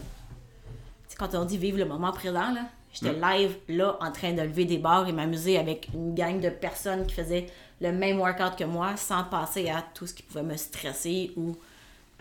C'est 1.07 1.18
quand 1.18 1.33
on 1.36 1.45
dit 1.45 1.57
vivre 1.57 1.78
le 1.78 1.86
moment 1.86 2.12
présent, 2.12 2.51
là. 2.54 2.69
J'étais 2.94 3.13
live 3.13 3.56
là 3.69 3.98
en 4.01 4.12
train 4.12 4.33
de 4.33 4.42
lever 4.42 4.66
des 4.66 4.78
barres 4.78 5.07
et 5.07 5.13
m'amuser 5.13 5.57
avec 5.57 5.89
une 5.94 6.13
gang 6.13 6.42
de 6.42 6.50
personnes 6.50 7.07
qui 7.07 7.16
faisaient 7.16 7.48
le 7.80 7.92
même 7.92 8.19
workout 8.19 8.57
que 8.57 8.66
moi 8.66 8.98
sans 8.98 9.24
passer 9.24 9.69
à 9.69 9.81
tout 9.81 10.07
ce 10.07 10.13
qui 10.13 10.24
pouvait 10.24 10.44
me 10.44 10.57
stresser 10.57 11.31
ou 11.38 11.56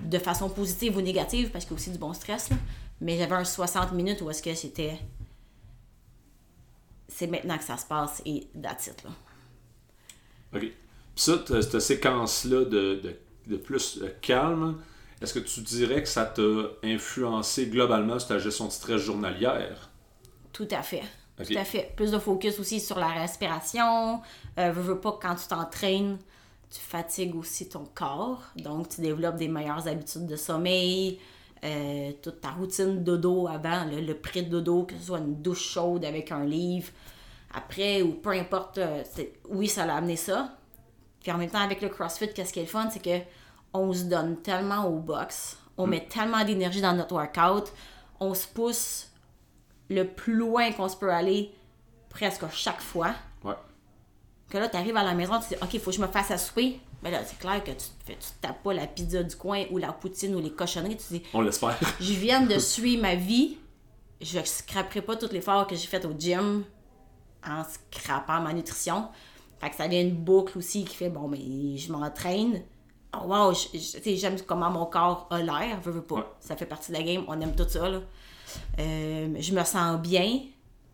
de 0.00 0.18
façon 0.18 0.48
positive 0.48 0.96
ou 0.96 1.00
négative 1.00 1.50
parce 1.50 1.64
qu'il 1.64 1.72
y 1.72 1.74
a 1.74 1.78
aussi 1.80 1.90
du 1.90 1.98
bon 1.98 2.14
stress. 2.14 2.50
Là. 2.50 2.56
Mais 3.00 3.18
j'avais 3.18 3.34
un 3.34 3.44
60 3.44 3.92
minutes 3.92 4.20
où 4.22 4.30
est-ce 4.30 4.42
que 4.42 4.54
c'était. 4.54 4.98
C'est 7.08 7.26
maintenant 7.26 7.58
que 7.58 7.64
ça 7.64 7.76
se 7.76 7.86
passe 7.86 8.22
et 8.24 8.46
that's 8.62 8.86
it. 8.86 9.02
Là. 9.02 9.10
OK. 10.54 10.60
Puis 10.60 10.72
ça, 11.14 11.42
cette 11.46 11.80
séquence-là 11.80 12.64
de, 12.64 13.00
de, 13.02 13.16
de, 13.46 13.56
plus 13.56 14.00
calme, 14.22 14.76
est-ce 15.20 15.34
que 15.34 15.38
tu 15.40 15.60
dirais 15.60 16.02
que 16.02 16.08
ça 16.08 16.24
t'a 16.24 16.42
influencé 16.82 17.66
globalement 17.66 18.18
sur 18.18 18.28
ta 18.28 18.38
gestion 18.38 18.66
de 18.66 18.72
stress 18.72 19.00
journalière? 19.00 19.90
Tout 20.52 20.68
à 20.70 20.82
fait. 20.82 21.02
Tout 21.36 21.56
à 21.56 21.64
fait. 21.64 21.92
Plus 21.96 22.10
de 22.10 22.18
focus 22.18 22.58
aussi 22.58 22.80
sur 22.80 22.98
la 22.98 23.08
respiration. 23.08 24.20
Euh, 24.58 24.72
veux, 24.72 24.82
veux 24.82 25.00
pas 25.00 25.18
quand 25.20 25.34
tu 25.34 25.46
t'entraînes, 25.48 26.18
tu 26.70 26.78
fatigues 26.78 27.34
aussi 27.34 27.68
ton 27.68 27.86
corps. 27.94 28.42
Donc, 28.56 28.90
tu 28.90 29.00
développes 29.00 29.36
des 29.36 29.48
meilleures 29.48 29.88
habitudes 29.88 30.26
de 30.26 30.36
sommeil. 30.36 31.18
Euh, 31.62 32.12
toute 32.22 32.40
ta 32.40 32.52
routine 32.52 33.04
dodo 33.04 33.46
avant, 33.46 33.84
le, 33.84 34.14
prix 34.14 34.42
de 34.42 34.48
dodo, 34.48 34.84
que 34.84 34.94
ce 34.94 35.06
soit 35.06 35.18
une 35.18 35.42
douche 35.42 35.72
chaude 35.72 36.06
avec 36.06 36.32
un 36.32 36.44
livre, 36.46 36.88
après, 37.52 38.02
ou 38.02 38.12
peu 38.12 38.30
importe, 38.30 38.78
euh, 38.78 39.02
oui, 39.48 39.66
ça 39.66 39.84
l'a 39.86 39.96
amené 39.96 40.16
ça. 40.16 40.56
Puis 41.20 41.32
en 41.32 41.38
même 41.38 41.50
temps, 41.50 41.60
avec 41.60 41.82
le 41.82 41.88
CrossFit, 41.88 42.32
qu'est-ce 42.32 42.52
qui 42.52 42.60
est 42.60 42.64
le 42.64 42.68
fun, 42.68 42.88
c'est 42.90 43.02
que 43.02 43.24
on 43.72 43.92
se 43.92 44.04
donne 44.04 44.36
tellement 44.38 44.86
au 44.86 44.98
box, 44.98 45.58
on 45.76 45.86
mm. 45.86 45.90
met 45.90 46.06
tellement 46.06 46.44
d'énergie 46.44 46.80
dans 46.80 46.94
notre 46.94 47.14
workout, 47.14 47.72
on 48.18 48.34
se 48.34 48.46
pousse 48.48 49.10
le 49.88 50.04
plus 50.04 50.34
loin 50.34 50.72
qu'on 50.72 50.88
se 50.88 50.96
peut 50.96 51.12
aller 51.12 51.52
presque 52.08 52.42
chaque 52.52 52.80
fois. 52.80 53.14
Ouais. 53.44 53.54
Que 54.48 54.58
là, 54.58 54.68
tu 54.68 54.76
arrives 54.76 54.96
à 54.96 55.04
la 55.04 55.14
maison, 55.14 55.38
tu 55.40 55.54
dis, 55.54 55.60
OK, 55.60 55.74
il 55.74 55.80
faut 55.80 55.90
que 55.90 55.96
je 55.96 56.02
me 56.02 56.08
fasse 56.08 56.30
à 56.30 56.38
souper. 56.38 56.80
Mais 57.02 57.10
là, 57.10 57.24
c'est 57.24 57.38
clair 57.38 57.62
que 57.64 57.70
tu 57.70 57.86
ne 58.08 58.14
tu 58.14 58.28
tapes 58.40 58.62
pas 58.62 58.74
la 58.74 58.86
pizza 58.86 59.22
du 59.22 59.34
coin 59.34 59.64
ou 59.70 59.78
la 59.78 59.92
poutine 59.92 60.34
ou 60.34 60.40
les 60.40 60.52
cochonneries. 60.52 60.98
Tu 60.98 61.14
dis, 61.14 61.22
On 61.32 61.40
l'espère. 61.40 61.78
je 62.00 62.12
viens 62.12 62.42
de 62.42 62.58
suivre 62.58 63.02
ma 63.02 63.14
vie. 63.14 63.56
Je 64.20 64.38
ne 64.38 64.44
scraperai 64.44 65.00
pas 65.00 65.14
les 65.14 65.28
l'effort 65.28 65.66
que 65.66 65.74
j'ai 65.74 65.86
fait 65.86 66.04
au 66.04 66.12
gym 66.18 66.64
en 67.46 67.62
scrapant 67.64 68.40
ma 68.40 68.52
nutrition. 68.52 69.08
Fait 69.60 69.70
que 69.70 69.76
ça 69.76 69.86
devient 69.86 70.02
une 70.02 70.16
boucle 70.16 70.56
aussi 70.58 70.84
qui 70.84 70.96
fait, 70.96 71.10
bon, 71.10 71.28
mais 71.28 71.76
je 71.76 71.92
m'entraîne. 71.92 72.62
Oh, 73.14 73.26
wow, 73.26 73.52
j'aime 73.52 74.36
comment 74.46 74.70
mon 74.70 74.86
corps 74.86 75.26
a 75.30 75.40
l'air, 75.40 75.80
veux, 75.82 75.92
veux 75.92 76.02
pas. 76.02 76.36
Ça 76.40 76.56
fait 76.56 76.66
partie 76.66 76.92
de 76.92 76.96
la 76.96 77.02
game, 77.02 77.24
on 77.28 77.40
aime 77.40 77.54
tout 77.54 77.68
ça, 77.68 77.88
là. 77.88 78.00
Euh, 78.78 79.34
je 79.38 79.52
me 79.52 79.64
sens 79.64 80.00
bien. 80.00 80.40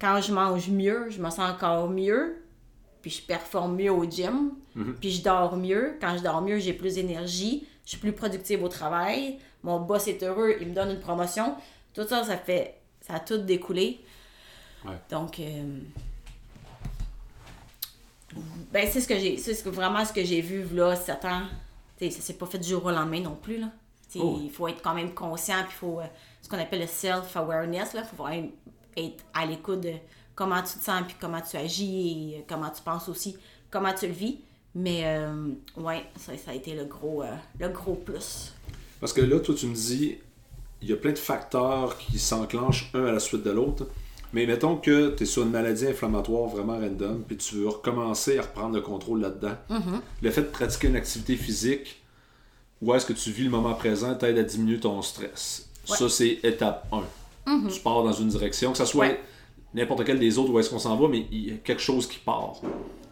Quand 0.00 0.20
je 0.20 0.32
mange 0.32 0.68
mieux, 0.68 1.08
je 1.10 1.20
me 1.20 1.30
sens 1.30 1.50
encore 1.50 1.88
mieux. 1.88 2.42
Puis 3.02 3.10
je 3.10 3.22
performe 3.22 3.76
mieux 3.76 3.92
au 3.92 4.04
gym. 4.04 4.52
Mhm. 4.74 4.96
Puis 5.00 5.12
je 5.12 5.22
dors 5.22 5.56
mieux. 5.56 5.96
Quand 6.00 6.16
je 6.18 6.22
dors 6.22 6.42
mieux, 6.42 6.58
j'ai 6.58 6.72
plus 6.72 6.96
d'énergie. 6.96 7.66
Je 7.84 7.90
suis 7.90 7.98
plus 7.98 8.12
productive 8.12 8.62
au 8.64 8.68
travail. 8.68 9.38
Mon 9.62 9.80
boss 9.80 10.08
est 10.08 10.22
heureux, 10.22 10.56
il 10.60 10.68
me 10.68 10.74
donne 10.74 10.90
une 10.90 11.00
promotion. 11.00 11.54
Tout 11.94 12.06
ça, 12.06 12.24
ça 12.24 12.36
fait. 12.36 12.80
Ça 13.00 13.14
a 13.14 13.20
tout 13.20 13.38
découlé. 13.38 14.00
Donc. 15.08 15.38
Euh, 15.38 15.78
ben, 18.72 18.88
c'est 18.90 19.00
ce 19.00 19.08
que 19.08 19.18
j'ai. 19.18 19.36
C'est 19.36 19.64
vraiment 19.66 20.04
ce 20.04 20.12
que 20.12 20.24
j'ai 20.24 20.40
vu 20.40 20.64
là, 20.74 20.96
7 20.96 21.24
ans. 21.24 21.42
ça 22.00 22.10
s'est 22.10 22.34
pas 22.34 22.46
fait 22.46 22.58
du 22.58 22.68
jour 22.68 22.84
au 22.84 22.90
lendemain 22.90 23.20
non 23.20 23.36
plus. 23.40 23.58
Là. 23.58 23.70
Oh. 24.18 24.38
Il 24.42 24.50
faut 24.50 24.68
être 24.68 24.82
quand 24.82 24.94
même 24.94 25.12
conscient, 25.12 25.62
puis 25.64 25.72
il 25.72 25.78
faut 25.78 26.00
euh, 26.00 26.06
ce 26.40 26.48
qu'on 26.48 26.58
appelle 26.58 26.80
le 26.80 26.86
self-awareness. 26.86 27.90
Il 27.94 28.04
faut 28.04 28.22
vraiment 28.22 28.48
être 28.96 29.24
à 29.34 29.44
l'écoute 29.44 29.80
de 29.80 29.92
comment 30.34 30.62
tu 30.62 30.78
te 30.78 30.84
sens, 30.84 31.02
puis 31.06 31.16
comment 31.20 31.40
tu 31.40 31.56
agis, 31.56 32.32
et 32.32 32.36
euh, 32.36 32.40
comment 32.48 32.70
tu 32.70 32.82
penses 32.82 33.08
aussi, 33.08 33.36
comment 33.70 33.92
tu 33.92 34.06
le 34.06 34.12
vis. 34.12 34.38
Mais 34.74 35.04
euh, 35.06 35.48
ouais, 35.78 36.04
ça, 36.16 36.36
ça 36.36 36.50
a 36.50 36.54
été 36.54 36.74
le 36.74 36.84
gros, 36.84 37.22
euh, 37.22 37.34
le 37.58 37.68
gros 37.70 37.94
plus. 37.94 38.54
Parce 39.00 39.14
que 39.14 39.22
là, 39.22 39.40
toi, 39.40 39.54
tu 39.54 39.66
me 39.66 39.74
dis, 39.74 40.18
il 40.82 40.88
y 40.88 40.92
a 40.92 40.96
plein 40.96 41.12
de 41.12 41.18
facteurs 41.18 41.96
qui 41.96 42.18
s'enclenchent 42.18 42.90
un 42.92 43.06
à 43.06 43.12
la 43.12 43.18
suite 43.18 43.42
de 43.42 43.50
l'autre. 43.50 43.86
Mais 44.32 44.44
mettons 44.46 44.76
que 44.76 45.14
tu 45.16 45.22
es 45.22 45.26
sur 45.26 45.44
une 45.44 45.50
maladie 45.50 45.86
inflammatoire 45.86 46.48
vraiment 46.48 46.78
random, 46.78 47.22
puis 47.26 47.36
tu 47.36 47.56
veux 47.56 47.68
recommencer 47.68 48.38
à 48.38 48.42
reprendre 48.42 48.74
le 48.74 48.80
contrôle 48.80 49.20
là-dedans. 49.20 49.54
Le 50.22 50.30
fait 50.30 50.42
de 50.42 50.46
pratiquer 50.48 50.88
une 50.88 50.96
activité 50.96 51.36
physique, 51.36 52.02
où 52.82 52.92
est-ce 52.94 53.06
que 53.06 53.12
tu 53.14 53.30
vis 53.30 53.44
le 53.44 53.50
moment 53.50 53.74
présent, 53.74 54.14
t'aide 54.14 54.36
à 54.38 54.42
diminuer 54.42 54.78
ton 54.80 55.00
stress. 55.00 55.68
Ouais. 55.88 55.96
Ça, 55.96 56.08
c'est 56.08 56.38
étape 56.42 56.86
1. 57.46 57.68
Tu 57.68 57.80
pars 57.80 58.02
dans 58.02 58.12
une 58.12 58.28
direction, 58.28 58.72
que 58.72 58.78
ce 58.78 58.84
soit 58.84 59.06
Ouais. 59.06 59.20
n'importe 59.72 60.04
quel 60.04 60.18
des 60.18 60.36
autres 60.38 60.50
où 60.50 60.58
est-ce 60.58 60.68
qu'on 60.70 60.78
s'en 60.80 60.96
va, 60.96 61.08
mais 61.08 61.26
il 61.30 61.48
y 61.48 61.52
a 61.52 61.56
quelque 61.56 61.80
chose 61.82 62.06
qui 62.06 62.18
part. 62.18 62.54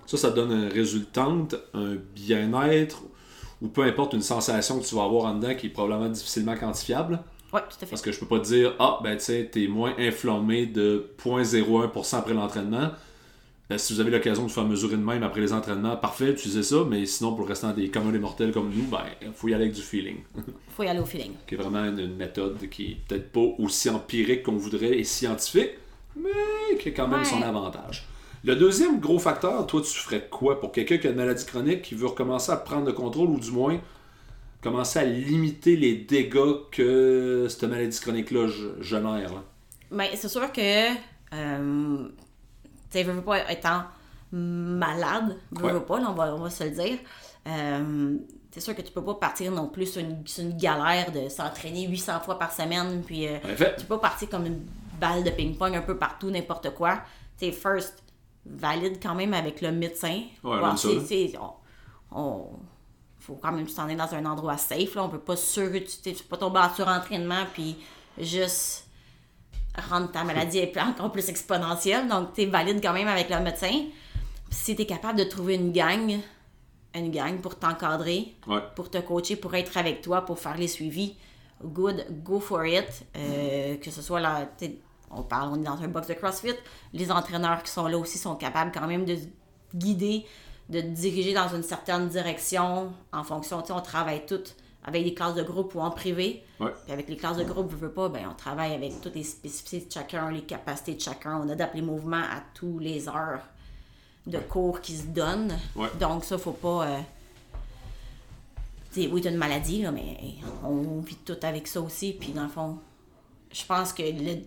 Ça, 0.06 0.16
ça 0.16 0.30
donne 0.30 0.52
un 0.52 0.68
résultante, 0.68 1.54
un 1.72 1.94
bien-être, 2.14 3.02
ou 3.62 3.68
peu 3.68 3.82
importe 3.84 4.12
une 4.12 4.22
sensation 4.22 4.78
que 4.80 4.84
tu 4.84 4.94
vas 4.94 5.04
avoir 5.04 5.24
en 5.26 5.36
dedans 5.36 5.54
qui 5.54 5.66
est 5.68 5.70
probablement 5.70 6.10
difficilement 6.10 6.56
quantifiable. 6.56 7.20
Tout 7.60 7.76
à 7.76 7.80
fait. 7.80 7.86
Parce 7.90 8.02
que 8.02 8.12
je 8.12 8.18
peux 8.20 8.26
pas 8.26 8.38
te 8.40 8.44
dire, 8.46 8.74
ah, 8.78 8.98
ben 9.02 9.16
tu 9.16 9.24
sais, 9.24 9.48
t'es 9.50 9.66
moins 9.66 9.94
inflammé 9.98 10.66
de 10.66 11.10
0.01% 11.22 12.16
après 12.16 12.34
l'entraînement. 12.34 12.90
Ben, 13.70 13.78
si 13.78 13.94
vous 13.94 14.00
avez 14.00 14.10
l'occasion 14.10 14.44
de 14.44 14.50
faire 14.50 14.64
mesurer 14.66 14.96
de 14.96 15.02
même 15.02 15.22
après 15.22 15.40
les 15.40 15.52
entraînements, 15.52 15.96
parfait, 15.96 16.30
utilisez 16.32 16.62
ça, 16.62 16.84
mais 16.88 17.06
sinon, 17.06 17.30
pour 17.32 17.44
le 17.44 17.48
restant 17.48 17.72
des 17.72 17.88
communs 17.88 18.12
des 18.12 18.18
mortels 18.18 18.52
comme 18.52 18.70
nous, 18.70 18.84
ben, 18.84 18.98
faut 19.34 19.48
y 19.48 19.54
aller 19.54 19.64
avec 19.64 19.74
du 19.74 19.80
feeling. 19.80 20.18
faut 20.76 20.82
y 20.82 20.88
aller 20.88 21.00
au 21.00 21.06
feeling. 21.06 21.32
qui 21.46 21.54
est 21.54 21.58
vraiment 21.58 21.84
une, 21.84 21.98
une 21.98 22.16
méthode 22.16 22.58
qui 22.68 22.92
est 22.92 22.96
peut-être 23.08 23.32
pas 23.32 23.40
aussi 23.58 23.88
empirique 23.88 24.42
qu'on 24.42 24.56
voudrait 24.56 24.98
et 24.98 25.04
scientifique, 25.04 25.70
mais 26.16 26.76
qui 26.78 26.90
a 26.90 26.92
quand 26.92 27.08
même 27.08 27.20
Ouais. 27.20 27.24
son 27.24 27.40
avantage. 27.40 28.06
Le 28.44 28.54
deuxième 28.56 29.00
gros 29.00 29.18
facteur, 29.18 29.66
toi, 29.66 29.80
tu 29.80 29.88
ferais 29.98 30.28
quoi 30.30 30.60
pour 30.60 30.70
quelqu'un 30.70 30.98
qui 30.98 31.06
a 31.06 31.10
une 31.10 31.16
maladie 31.16 31.46
chronique 31.46 31.80
qui 31.80 31.94
veut 31.94 32.08
recommencer 32.08 32.52
à 32.52 32.56
prendre 32.58 32.84
le 32.84 32.92
contrôle 32.92 33.30
ou 33.30 33.40
du 33.40 33.50
moins 33.50 33.78
commencer 34.64 34.98
à 34.98 35.04
limiter 35.04 35.76
les 35.76 35.94
dégâts 35.96 36.68
que 36.72 37.46
cette 37.48 37.64
maladie 37.64 38.00
chronique-là 38.00 38.48
génère? 38.80 39.30
Mais 39.90 40.16
c'est 40.16 40.28
sûr 40.28 40.50
que, 40.52 40.94
euh, 41.34 42.08
tu 42.08 42.12
sais, 42.90 43.02
veux, 43.04 43.12
veux 43.12 43.22
pas 43.22 43.50
étant 43.52 43.82
malade, 44.32 45.36
veux, 45.52 45.64
Ouais. 45.66 45.72
veux 45.72 45.84
pas, 45.84 46.00
là, 46.00 46.06
on, 46.10 46.14
va, 46.14 46.34
on 46.34 46.40
va 46.40 46.50
se 46.50 46.64
le 46.64 46.70
dire. 46.70 46.98
euh, 47.46 48.16
c'est 48.50 48.60
sûr 48.60 48.74
que 48.76 48.82
tu 48.82 48.92
peux 48.92 49.02
pas 49.02 49.14
partir 49.14 49.50
non 49.50 49.66
plus 49.66 49.86
sur 49.86 50.00
une, 50.00 50.24
sur 50.26 50.44
une 50.44 50.56
galère 50.56 51.10
de 51.12 51.28
s'entraîner 51.28 51.88
800 51.88 52.20
fois 52.20 52.38
par 52.38 52.52
semaine, 52.52 53.02
puis 53.04 53.26
euh, 53.26 53.38
tu 53.76 53.84
peux 53.84 53.96
pas 53.98 54.08
partir 54.08 54.28
comme 54.30 54.46
une 54.46 54.60
balle 55.00 55.24
de 55.24 55.30
ping-pong 55.30 55.74
un 55.74 55.82
peu 55.82 55.96
partout, 55.98 56.30
n'importe 56.30 56.70
quoi. 56.74 57.00
Tu 57.38 57.46
sais, 57.46 57.52
first, 57.52 58.00
valide 58.46 58.98
quand 59.02 59.14
même 59.16 59.34
avec 59.34 59.60
le 59.60 59.72
médecin. 59.72 60.22
Ouais, 60.44 60.58
c'est- 60.76 61.34
on, 61.38 62.16
on- 62.16 62.50
faut 63.24 63.38
quand 63.40 63.52
même 63.52 63.68
s'en 63.68 63.84
aller 63.84 63.96
dans 63.96 64.14
un 64.14 64.24
endroit 64.26 64.58
safe. 64.58 64.94
Là. 64.94 65.04
On 65.04 65.08
peut 65.08 65.18
pas 65.18 65.36
sur, 65.36 65.70
tu 65.72 66.12
peux 66.12 66.24
pas 66.28 66.36
tomber 66.36 66.60
en 66.60 66.74
surentraînement 66.74 67.46
puis 67.52 67.76
juste 68.18 68.86
rendre 69.88 70.12
ta 70.12 70.24
maladie 70.24 70.62
encore 70.88 71.10
plus 71.10 71.28
exponentielle. 71.28 72.06
Donc, 72.08 72.34
tu 72.34 72.42
es 72.42 72.46
valide 72.46 72.80
quand 72.82 72.92
même 72.92 73.08
avec 73.08 73.30
le 73.30 73.40
médecin. 73.40 73.86
Puis 74.50 74.58
si 74.58 74.76
tu 74.76 74.82
es 74.82 74.86
capable 74.86 75.18
de 75.18 75.24
trouver 75.24 75.54
une 75.54 75.72
gang, 75.72 76.20
une 76.94 77.10
gang 77.10 77.40
pour 77.40 77.58
t'encadrer, 77.58 78.34
ouais. 78.46 78.60
pour 78.76 78.90
te 78.90 78.98
coacher, 78.98 79.36
pour 79.36 79.54
être 79.54 79.76
avec 79.78 80.02
toi, 80.02 80.22
pour 80.22 80.38
faire 80.38 80.56
les 80.56 80.68
suivis, 80.68 81.16
good, 81.64 82.04
go 82.22 82.40
for 82.40 82.64
it. 82.66 83.06
Euh, 83.16 83.76
que 83.78 83.90
ce 83.90 84.02
soit 84.02 84.20
là, 84.20 84.48
on 85.10 85.22
parle, 85.22 85.50
on 85.52 85.60
est 85.60 85.64
dans 85.64 85.82
un 85.82 85.88
box 85.88 86.08
de 86.08 86.14
CrossFit. 86.14 86.54
Les 86.92 87.10
entraîneurs 87.10 87.62
qui 87.62 87.70
sont 87.70 87.86
là 87.86 87.96
aussi 87.96 88.18
sont 88.18 88.36
capables 88.36 88.70
quand 88.72 88.86
même 88.86 89.06
de 89.06 89.16
guider, 89.74 90.26
de 90.68 90.80
te 90.80 90.86
diriger 90.86 91.34
dans 91.34 91.48
une 91.48 91.62
certaine 91.62 92.08
direction 92.08 92.92
en 93.12 93.24
fonction, 93.24 93.60
tu 93.60 93.68
sais, 93.68 93.72
on 93.72 93.82
travaille 93.82 94.24
toutes 94.26 94.56
avec 94.84 95.04
des 95.04 95.14
classes 95.14 95.34
de 95.34 95.42
groupe 95.42 95.74
ou 95.74 95.80
en 95.80 95.90
privé. 95.90 96.44
Ouais. 96.60 96.72
Puis 96.84 96.92
avec 96.92 97.08
les 97.08 97.16
classes 97.16 97.38
de 97.38 97.44
groupe, 97.44 97.70
je 97.70 97.76
veux 97.76 97.90
pas, 97.90 98.08
ben, 98.08 98.28
on 98.30 98.34
travaille 98.34 98.72
avec 98.72 99.00
toutes 99.00 99.14
les 99.14 99.24
spécificités 99.24 99.86
de 99.86 99.92
chacun, 99.92 100.30
les 100.30 100.42
capacités 100.42 100.94
de 100.94 101.00
chacun. 101.00 101.40
On 101.42 101.48
adapte 101.48 101.74
les 101.74 101.82
mouvements 101.82 102.16
à 102.16 102.42
tous 102.54 102.78
les 102.78 103.08
heures 103.08 103.40
de 104.26 104.38
cours 104.38 104.80
qui 104.80 104.96
se 104.96 105.06
donnent. 105.06 105.56
Ouais. 105.74 105.88
Donc 105.98 106.24
ça, 106.24 106.38
faut 106.38 106.52
pas... 106.52 106.86
euh, 106.86 107.00
oui, 108.96 109.20
t'as 109.22 109.30
une 109.30 109.36
maladie, 109.36 109.82
là, 109.82 109.90
mais 109.90 110.36
on 110.62 111.00
vit 111.00 111.16
tout 111.16 111.36
avec 111.42 111.66
ça 111.66 111.80
aussi. 111.80 112.12
Puis 112.12 112.32
dans 112.32 112.44
le 112.44 112.48
fond, 112.48 112.78
je 113.52 113.64
pense 113.64 113.92
que 113.92 114.02
le, 114.02 114.42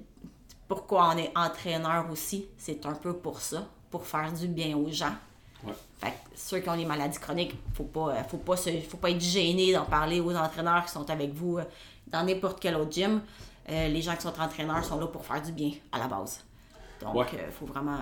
pourquoi 0.68 1.14
on 1.14 1.18
est 1.18 1.32
entraîneur 1.36 2.10
aussi, 2.12 2.46
c'est 2.58 2.86
un 2.86 2.94
peu 2.94 3.14
pour 3.14 3.40
ça, 3.40 3.68
pour 3.90 4.06
faire 4.06 4.32
du 4.32 4.48
bien 4.48 4.78
aux 4.78 4.90
gens. 4.90 5.14
Ouais. 5.68 5.74
Fait 6.00 6.08
que 6.12 6.14
ceux 6.36 6.60
qui 6.60 6.70
ont 6.70 6.78
des 6.78 6.86
maladies 6.86 7.20
chroniques, 7.20 7.56
faut 7.74 7.84
pas, 7.84 8.10
euh, 8.10 8.24
faut 8.30 8.38
pas, 8.38 8.58
se, 8.58 8.70
faut 8.82 8.98
pas 8.98 9.10
être 9.12 9.22
gêné 9.22 9.74
d'en 9.74 9.86
parler 9.86 10.20
aux 10.20 10.36
entraîneurs 10.36 10.86
qui 10.86 10.92
sont 10.92 11.10
avec 11.10 11.34
vous 11.34 11.58
euh, 11.58 11.64
dans 12.08 12.24
n'importe 12.24 12.60
quel 12.60 12.76
autre 12.76 12.92
gym. 12.92 13.22
Euh, 13.70 13.88
les 13.90 14.02
gens 14.02 14.16
qui 14.16 14.22
sont 14.22 14.40
entraîneurs 14.40 14.84
sont 14.86 15.00
là 15.00 15.08
pour 15.08 15.26
faire 15.26 15.42
du 15.42 15.52
bien 15.52 15.72
à 15.92 16.00
la 16.00 16.08
base. 16.08 16.40
Donc, 17.02 17.16
Ouais. 17.16 17.26
euh, 17.34 17.52
faut 17.52 17.66
vraiment. 17.66 17.98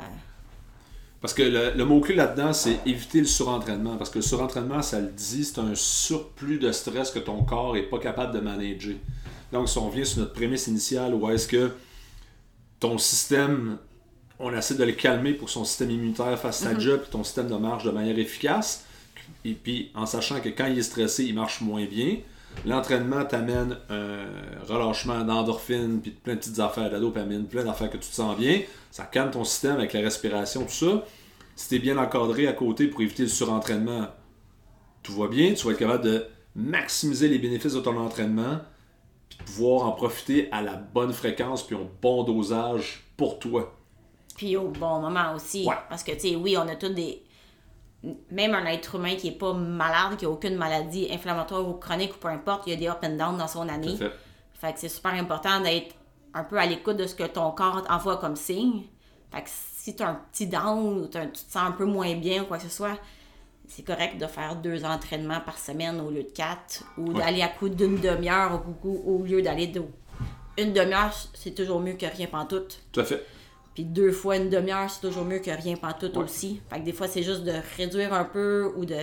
Parce 1.22 1.34
que 1.34 1.41
le, 1.41 1.72
le 1.75 1.86
mot-clé 1.86 2.13
là-dedans, 2.15 2.53
c'est 2.53 2.79
éviter 2.86 3.19
le 3.19 3.25
surentraînement. 3.25 3.98
Parce 3.98 4.12
que 4.12 4.19
le 4.19 4.22
surentraînement, 4.22 4.81
ça 4.84 5.00
le 5.00 5.07
dit, 5.07 5.43
c'est 5.43 5.60
un 5.60 5.74
surplus 5.74 6.60
de 6.60 6.72
stress 6.72 7.10
que 7.10 7.19
ton 7.19 7.43
corps 7.43 7.75
est 7.77 7.89
pas 7.89 7.98
capable 7.98 8.34
de 8.34 8.39
manager. 8.41 8.95
Donc, 9.51 9.67
si 9.69 9.77
on 9.79 9.89
vient 9.89 10.03
sur 10.05 10.19
notre 10.19 10.34
prémisse 10.34 10.67
initiale, 10.67 11.15
où 11.15 11.27
est-ce 11.31 11.48
que 11.48 11.72
ton 12.79 12.98
système, 13.00 13.79
on 14.39 14.54
essaie 14.54 14.75
de 14.75 14.84
le 14.84 14.92
calmer 14.92 15.34
pour 15.34 15.48
que 15.48 15.51
son 15.51 15.65
système 15.65 15.92
immunitaire 15.92 16.38
fasse 16.39 16.60
sa 16.60 16.77
job, 16.77 17.01
puis 17.01 17.12
ton 17.12 17.24
système 17.24 17.48
de 17.48 17.56
marche 17.56 17.84
de 17.84 17.92
manière 17.92 18.18
efficace, 18.18 18.86
et 19.44 19.54
puis 19.54 19.92
en 19.96 20.06
sachant 20.06 20.39
que 20.39 20.50
quand 20.50 20.68
il 20.68 20.77
est 20.77 20.84
stressé, 20.84 21.24
il 21.25 21.36
marche 21.36 21.62
moins 21.62 21.86
bien. 21.86 22.18
L'entraînement 22.65 23.25
t'amène 23.25 23.77
un 23.89 24.25
relâchement 24.65 25.24
d'endorphine, 25.24 26.00
puis 26.01 26.12
plein 26.12 26.36
de 26.36 26.39
petites 26.39 26.60
affaires, 26.60 26.89
de 26.89 27.00
dopamine, 27.00 27.46
plein 27.46 27.63
d'affaires 27.63 27.89
que 27.89 27.98
tu 27.98 28.10
te 28.10 28.15
sens 28.15 28.38
bien. 28.38 28.62
Ça 28.92 29.04
calme 29.04 29.32
ton 29.32 29.44
système 29.44 29.75
avec 29.75 29.94
la 29.94 30.00
respiration, 30.00 30.63
tout 30.63 30.72
ça. 30.72 31.04
Si 31.56 31.70
tu 31.70 31.75
es 31.75 31.80
bien 31.80 31.98
encadré 31.98 32.48
à 32.48 32.54
côté 32.54 32.88
pour 32.88 33.01
éviter 33.01 33.24
le 33.24 33.30
surentraînement, 33.30 34.08
tout 35.04 35.13
va 35.13 35.27
bien. 35.27 35.54
Tu 35.54 35.65
vas 35.65 35.74
être 35.74 35.80
capable 35.80 36.06
de 36.06 36.25
maximiser 36.56 37.27
les 37.27 37.39
bénéfices 37.39 37.74
de 37.74 37.82
ton 37.82 37.98
entraînement, 37.98 38.60
puis 39.30 39.38
pouvoir 39.46 39.86
en 39.86 39.92
profiter 39.92 40.48
à 40.51 40.62
la 40.62 40.75
bonne 40.75 41.12
fréquence, 41.12 41.65
puis 41.65 41.75
au 41.75 41.89
bon 42.01 42.24
dosage 42.24 43.06
pour 43.18 43.38
toi. 43.38 43.75
Puis 44.36 44.58
au 44.58 44.68
bon 44.70 45.00
moment 45.00 45.34
aussi. 45.34 45.65
Ouais. 45.65 45.75
Parce 45.89 46.04
que, 46.04 46.12
tu 46.12 46.20
sais, 46.30 46.36
oui, 46.36 46.58
on 46.58 46.68
a 46.68 46.75
tous 46.75 46.89
des. 46.89 47.24
Même 48.30 48.54
un 48.54 48.65
être 48.68 48.96
humain 48.96 49.15
qui 49.15 49.30
est 49.30 49.38
pas 49.38 49.54
malade, 49.54 50.18
qui 50.18 50.25
a 50.25 50.30
aucune 50.30 50.56
maladie 50.56 51.08
inflammatoire 51.12 51.68
ou 51.68 51.74
chronique 51.74 52.13
ou 52.15 52.18
peu 52.20 52.27
importe, 52.27 52.68
il 52.68 52.72
y 52.72 52.74
a 52.74 52.75
des 52.80 52.88
up 52.88 53.00
and 53.04 53.15
down 53.18 53.38
dans 53.38 53.48
son 53.48 53.68
année. 53.68 53.96
Fait. 53.96 54.12
Fait 54.54 54.74
que 54.74 54.80
c'est 54.80 54.89
super 54.89 55.13
important 55.13 55.60
d'être 55.62 55.96
un 56.34 56.44
peu 56.44 56.58
à 56.60 56.65
l'écoute 56.68 56.98
de 56.98 57.08
ce 57.08 57.15
que 57.15 57.24
ton 57.24 57.50
corps 57.51 57.82
envoie 57.89 58.18
comme 58.18 58.36
signe. 58.36 58.84
Fait 59.32 59.42
que 59.42 59.50
si 59.50 59.96
tu 59.96 60.04
as 60.04 60.10
un 60.10 60.22
petit 60.32 60.46
down 60.46 61.00
ou 61.00 61.08
tu 61.08 61.18
te 61.18 61.38
sens 61.38 61.56
un 61.68 61.72
peu 61.72 61.86
moins 61.86 62.13
bien 62.15 62.44
ou 62.44 62.46
quoi 62.46 62.58
que 62.58 62.63
ce 62.63 62.70
soit, 62.70 63.00
c'est 63.68 63.84
correct 63.84 64.20
de 64.20 64.27
faire 64.27 64.56
deux 64.58 64.86
entraînements 64.86 65.42
par 65.42 65.58
semaine 65.58 66.00
au 66.00 66.12
lieu 66.12 66.22
de 66.24 66.30
quatre 66.30 66.84
ou 67.00 67.08
Ouais. 67.12 67.20
d'aller 67.24 67.42
à 67.42 67.48
coup 67.48 67.70
d'une 67.70 68.00
demi-heure 68.00 68.62
au, 68.84 68.88
au- 68.88 69.15
au 69.15 69.24
lieu 69.24 69.42
d'aller 69.42 69.65
de 69.68 69.82
une 70.60 70.72
demi-heure, 70.74 71.12
c'est 71.34 71.56
toujours 71.56 71.80
mieux 71.80 71.94
que 71.94 72.06
rien 72.06 72.27
pantoute. 72.27 72.82
Tout 72.92 73.00
à 73.00 73.04
fait. 73.04 73.25
Puis 73.75 73.84
deux 73.84 74.12
fois 74.12 74.38
une 74.38 74.50
demi-heure, 74.50 74.89
c'est 74.89 75.01
toujours 75.08 75.25
mieux 75.25 75.39
que 75.39 75.51
rien 75.51 75.75
pantoute 75.75 76.15
Ouais. 76.17 76.24
aussi. 76.24 76.62
Fait 76.70 76.79
que 76.79 76.86
des 76.86 76.94
fois, 76.94 77.08
c'est 77.08 77.22
juste 77.24 77.44
de 77.44 77.53
réduire 77.77 78.13
un 78.13 78.24
peu 78.25 78.72
ou 78.77 78.86
de, 78.86 78.96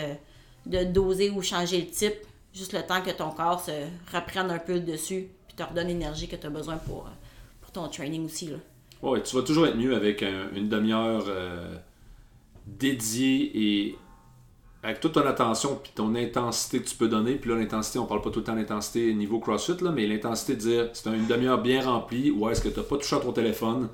de 0.66 0.82
doser 0.84 1.30
ou 1.30 1.40
changer 1.42 1.78
le 1.80 1.86
type. 1.86 2.14
Juste 2.54 2.72
le 2.72 2.82
temps 2.82 3.00
que 3.02 3.10
ton 3.10 3.30
corps 3.30 3.60
se 3.60 3.70
reprenne 4.14 4.50
un 4.50 4.58
peu 4.58 4.74
le 4.74 4.80
dessus. 4.80 5.28
Puis 5.46 5.56
te 5.56 5.62
redonne 5.62 5.88
l'énergie 5.88 6.26
que 6.26 6.36
tu 6.36 6.46
as 6.46 6.50
besoin 6.50 6.76
pour, 6.78 7.06
euh, 7.06 7.10
pour 7.60 7.70
ton 7.70 7.86
training 7.88 8.24
aussi. 8.24 8.46
Là. 8.48 8.56
Ouais, 9.02 9.22
tu 9.22 9.36
vas 9.36 9.42
toujours 9.42 9.66
être 9.66 9.76
mieux 9.76 9.94
avec 9.94 10.22
un- 10.22 10.48
une 10.54 10.68
demi-heure 10.68 11.24
euh, 11.28 11.76
dédiée 12.66 13.50
et 13.54 13.98
avec 14.82 15.00
toute 15.00 15.12
ton 15.12 15.26
attention 15.26 15.78
puis 15.82 15.92
ton 15.94 16.14
intensité 16.14 16.80
que 16.80 16.88
tu 16.88 16.96
peux 16.96 17.08
donner. 17.08 17.34
Puis 17.34 17.50
là, 17.50 17.56
l'intensité, 17.56 17.98
on 17.98 18.06
parle 18.06 18.22
pas 18.22 18.30
tout 18.30 18.40
le 18.40 18.44
temps 18.44 18.54
d'intensité 18.56 19.12
niveau 19.14 19.38
CrossFit, 19.38 19.82
là, 19.82 19.90
mais 19.90 20.06
l'intensité 20.06 20.54
de 20.54 20.60
dire 20.60 20.90
c'est 20.92 21.08
une 21.10 21.26
demi-heure 21.26 21.60
bien 21.60 21.82
remplie 21.84 22.30
ou 22.30 22.48
est-ce 22.48 22.60
que 22.60 22.68
tu 22.68 22.78
n'as 22.78 22.84
pas 22.84 22.96
touché 22.96 23.16
à 23.16 23.20
ton 23.20 23.32
téléphone, 23.32 23.88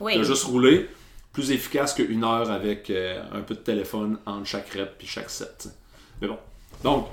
Oui, 0.00 0.14
tu 0.14 0.20
as 0.20 0.24
juste 0.24 0.44
roulé, 0.44 0.88
plus 1.32 1.50
efficace 1.50 1.94
qu'une 1.94 2.24
heure 2.24 2.50
avec 2.50 2.90
euh, 2.90 3.22
un 3.32 3.40
peu 3.40 3.54
de 3.54 3.60
téléphone 3.60 4.18
entre 4.26 4.46
chaque 4.46 4.70
rep 4.70 4.96
puis 4.98 5.06
chaque 5.06 5.30
set. 5.30 5.68
Mais 6.20 6.28
bon. 6.28 6.38
Donc, 6.84 7.06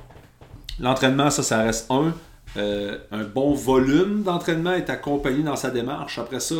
l'entraînement, 0.80 1.30
ça, 1.30 1.44
ça 1.44 1.60
reste 1.64 1.90
un. 1.92 2.14
Euh, 2.58 3.00
un 3.12 3.24
bon 3.24 3.54
volume 3.54 4.24
d'entraînement 4.24 4.74
est 4.74 4.90
accompagné 4.90 5.44
dans 5.44 5.56
sa 5.58 5.72
démarche. 5.72 6.20
Après 6.20 6.40
ça, 6.40 6.56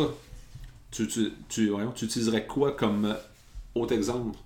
tu, 0.90 1.06
tu, 1.08 1.32
tu, 1.48 1.68
voyons, 1.70 1.92
tu 1.92 2.04
utiliserais 2.04 2.46
quoi 2.46 2.72
comme 2.72 3.06
euh, 3.06 3.14
autre 3.74 3.94
exemple? 3.94 4.36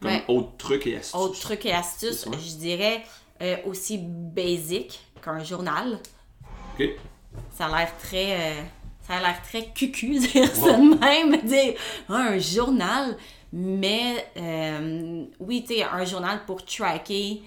Comme 0.00 0.10
Ouais. 0.10 0.24
autre 0.28 0.56
truc 0.58 0.86
et 0.86 0.96
astuce? 0.96 1.14
Autre 1.14 1.38
truc 1.40 1.66
et 1.66 1.72
astuce, 1.72 2.26
je 2.32 2.54
dirais 2.56 3.02
euh, 3.42 3.56
aussi 3.66 3.98
basic. 3.98 5.00
qu'un 5.22 5.42
journal. 5.42 5.98
OK. 6.78 6.88
Ça 7.56 7.66
a 7.66 7.78
l'air 7.78 7.96
très. 7.98 8.32
euh, 8.52 8.62
ça 9.06 9.14
a 9.14 9.20
l'air 9.20 9.40
très 9.42 9.66
cucu, 9.72 10.18
dire 10.18 10.54
ça 10.54 10.72
de 10.72 10.98
même, 10.98 11.40
dire 11.42 11.74
un 12.08 12.38
journal. 12.38 13.16
Mais 13.52 14.26
euh, 14.36 15.24
oui, 15.38 15.64
tu 15.66 15.74
sais, 15.76 15.82
un 15.84 16.04
journal 16.04 16.40
pour 16.46 16.64
tracker 16.64 17.42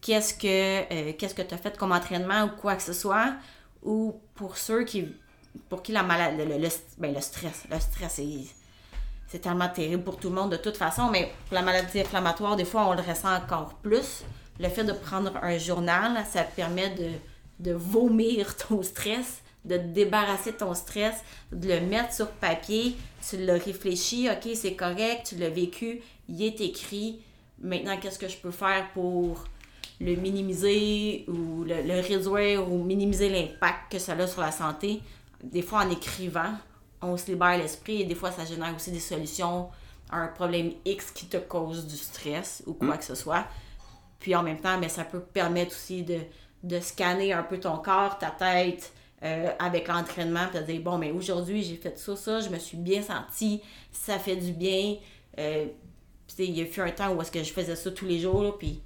qu'est-ce 0.00 0.34
que 0.34 0.46
euh, 0.92 1.12
qu'est-ce 1.18 1.34
que 1.34 1.42
tu 1.42 1.54
as 1.54 1.58
fait 1.58 1.76
comme 1.76 1.92
entraînement 1.92 2.44
ou 2.44 2.60
quoi 2.60 2.74
que 2.76 2.82
ce 2.82 2.92
soit. 2.92 3.34
Ou 3.82 4.14
pour 4.34 4.56
ceux 4.56 4.84
qui. 4.84 5.06
pour 5.68 5.82
qui 5.82 5.92
la 5.92 6.02
maladie. 6.02 6.38
Le, 6.44 6.58
le- 6.58 6.68
ben, 6.98 7.14
le 7.14 7.20
stress. 7.20 7.64
Le 7.70 7.78
stress, 7.78 8.14
c'est. 8.14 8.26
C'est 9.30 9.40
tellement 9.40 9.68
terrible 9.68 10.02
pour 10.04 10.16
tout 10.16 10.30
le 10.30 10.34
monde 10.34 10.52
de 10.52 10.56
toute 10.56 10.78
façon, 10.78 11.10
mais 11.10 11.30
pour 11.46 11.54
la 11.54 11.60
maladie 11.60 12.00
inflammatoire, 12.00 12.56
des 12.56 12.64
fois, 12.64 12.86
on 12.88 12.94
le 12.94 13.02
ressent 13.02 13.34
encore 13.36 13.74
plus. 13.82 14.24
Le 14.58 14.70
fait 14.70 14.84
de 14.84 14.92
prendre 14.94 15.36
un 15.42 15.58
journal, 15.58 16.24
ça 16.32 16.44
te 16.44 16.56
permet 16.56 16.88
de, 16.94 17.10
de 17.60 17.72
vomir 17.74 18.56
ton 18.56 18.82
stress, 18.82 19.42
de 19.64 19.76
te 19.76 19.82
débarrasser 19.82 20.52
de 20.52 20.56
ton 20.56 20.74
stress, 20.74 21.16
de 21.52 21.68
le 21.68 21.80
mettre 21.80 22.12
sur 22.12 22.28
papier. 22.28 22.96
Tu 23.28 23.36
l'as 23.38 23.58
réfléchi, 23.58 24.28
ok, 24.30 24.50
c'est 24.54 24.74
correct, 24.74 25.26
tu 25.28 25.36
l'as 25.36 25.50
vécu, 25.50 26.00
il 26.28 26.42
est 26.42 26.60
écrit. 26.60 27.20
Maintenant, 27.60 27.96
qu'est-ce 27.98 28.18
que 28.18 28.28
je 28.28 28.36
peux 28.36 28.50
faire 28.50 28.88
pour 28.92 29.44
le 30.00 30.14
minimiser 30.14 31.24
ou 31.28 31.64
le, 31.64 31.82
le 31.82 32.00
réduire 32.00 32.70
ou 32.70 32.84
minimiser 32.84 33.28
l'impact 33.28 33.92
que 33.92 33.98
ça 33.98 34.12
a 34.12 34.26
sur 34.26 34.40
la 34.40 34.52
santé? 34.52 35.00
Des 35.42 35.62
fois, 35.62 35.84
en 35.84 35.90
écrivant, 35.90 36.52
on 37.02 37.16
se 37.16 37.26
libère 37.26 37.58
l'esprit 37.58 38.02
et 38.02 38.04
des 38.04 38.14
fois, 38.14 38.30
ça 38.30 38.44
génère 38.44 38.74
aussi 38.74 38.90
des 38.90 39.00
solutions 39.00 39.68
à 40.10 40.18
un 40.18 40.28
problème 40.28 40.72
X 40.84 41.10
qui 41.10 41.26
te 41.26 41.36
cause 41.36 41.86
du 41.86 41.96
stress 41.96 42.62
ou 42.66 42.74
quoi 42.74 42.96
que 42.96 43.04
ce 43.04 43.14
soit. 43.14 43.46
Puis 44.20 44.34
en 44.34 44.42
même 44.42 44.60
temps, 44.60 44.78
mais 44.78 44.88
ça 44.88 45.04
peut 45.04 45.20
permettre 45.20 45.72
aussi 45.72 46.02
de, 46.02 46.18
de 46.62 46.80
scanner 46.80 47.32
un 47.32 47.42
peu 47.42 47.58
ton 47.60 47.76
corps, 47.76 48.18
ta 48.18 48.30
tête, 48.30 48.92
euh, 49.22 49.50
avec 49.58 49.88
l'entraînement, 49.88 50.46
puis 50.50 50.60
de 50.60 50.64
dire, 50.64 50.80
bon, 50.80 50.98
mais 50.98 51.10
aujourd'hui, 51.10 51.62
j'ai 51.62 51.76
fait 51.76 51.98
ça, 51.98 52.14
ça, 52.16 52.40
je 52.40 52.48
me 52.48 52.58
suis 52.58 52.76
bien 52.76 53.02
sentie, 53.02 53.62
ça 53.90 54.18
fait 54.18 54.36
du 54.36 54.52
bien. 54.52 54.96
Euh, 55.38 55.66
puis 56.26 56.46
il 56.46 56.58
y 56.58 56.60
a 56.60 56.64
eu 56.64 56.80
un 56.80 56.90
temps 56.90 57.12
où 57.14 57.22
est-ce 57.22 57.32
que 57.32 57.42
je 57.42 57.52
faisais 57.52 57.76
ça 57.76 57.90
tous 57.90 58.04
les 58.04 58.20
jours, 58.20 58.56
puis 58.58 58.80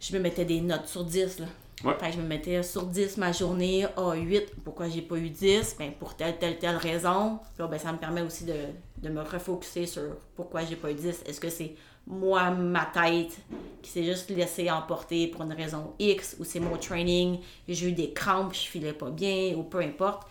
je 0.00 0.12
me 0.16 0.20
mettais 0.20 0.44
des 0.44 0.60
notes 0.60 0.86
sur 0.86 1.04
10, 1.04 1.40
là. 1.40 1.46
Ouais. 1.84 1.94
Fait 2.00 2.10
que 2.10 2.16
je 2.16 2.20
me 2.20 2.26
mettais 2.26 2.60
sur 2.64 2.86
10 2.86 3.18
ma 3.18 3.30
journée, 3.30 3.86
à 3.96 4.14
8, 4.14 4.64
pourquoi 4.64 4.88
j'ai 4.88 5.02
pas 5.02 5.16
eu 5.16 5.30
10? 5.30 5.76
Ben, 5.78 5.92
pour 5.92 6.16
telle, 6.16 6.36
telle, 6.38 6.58
telle 6.58 6.76
raison. 6.76 7.38
Là, 7.56 7.68
ben, 7.68 7.78
ça 7.78 7.92
me 7.92 7.98
permet 7.98 8.22
aussi 8.22 8.44
de, 8.44 8.54
de 8.96 9.08
me 9.08 9.22
refocuser 9.22 9.86
sur 9.86 10.02
pourquoi 10.34 10.64
j'ai 10.64 10.74
pas 10.74 10.90
eu 10.90 10.94
10. 10.94 11.22
Est-ce 11.26 11.38
que 11.38 11.50
c'est 11.50 11.76
moi, 12.10 12.50
ma 12.50 12.86
tête, 12.86 13.36
qui 13.82 13.90
s'est 13.90 14.02
juste 14.04 14.30
laissé 14.30 14.70
emporter 14.70 15.28
pour 15.28 15.42
une 15.42 15.52
raison 15.52 15.92
X, 15.98 16.36
ou 16.40 16.44
c'est 16.44 16.58
mon 16.58 16.76
training, 16.76 17.38
j'ai 17.68 17.88
eu 17.88 17.92
des 17.92 18.12
crampes, 18.12 18.54
je 18.54 18.60
filais 18.60 18.92
pas 18.94 19.10
bien, 19.10 19.54
ou 19.56 19.62
peu 19.62 19.78
importe. 19.80 20.26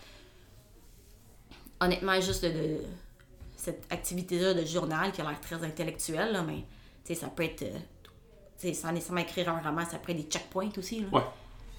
Honnêtement, 1.80 2.20
juste 2.20 2.44
de, 2.44 2.50
de- 2.50 2.80
cette 3.56 3.84
activité-là 3.90 4.54
de 4.54 4.64
journal 4.64 5.12
qui 5.12 5.20
a 5.20 5.24
l'air 5.24 5.40
très 5.40 5.62
intellectuelle, 5.64 6.32
là, 6.32 6.42
mais 6.42 6.64
ça 7.14 7.28
peut 7.28 7.44
être. 7.44 7.62
euh, 7.62 8.72
sans 8.74 8.92
nécessairement 8.92 9.20
écrire 9.20 9.48
un 9.48 9.60
roman, 9.60 9.84
ça 9.88 9.98
peut 9.98 10.10
être 10.12 10.18
des 10.18 10.24
checkpoints 10.28 10.70
aussi. 10.76 11.00
Là. 11.00 11.06
Ouais. 11.12 11.22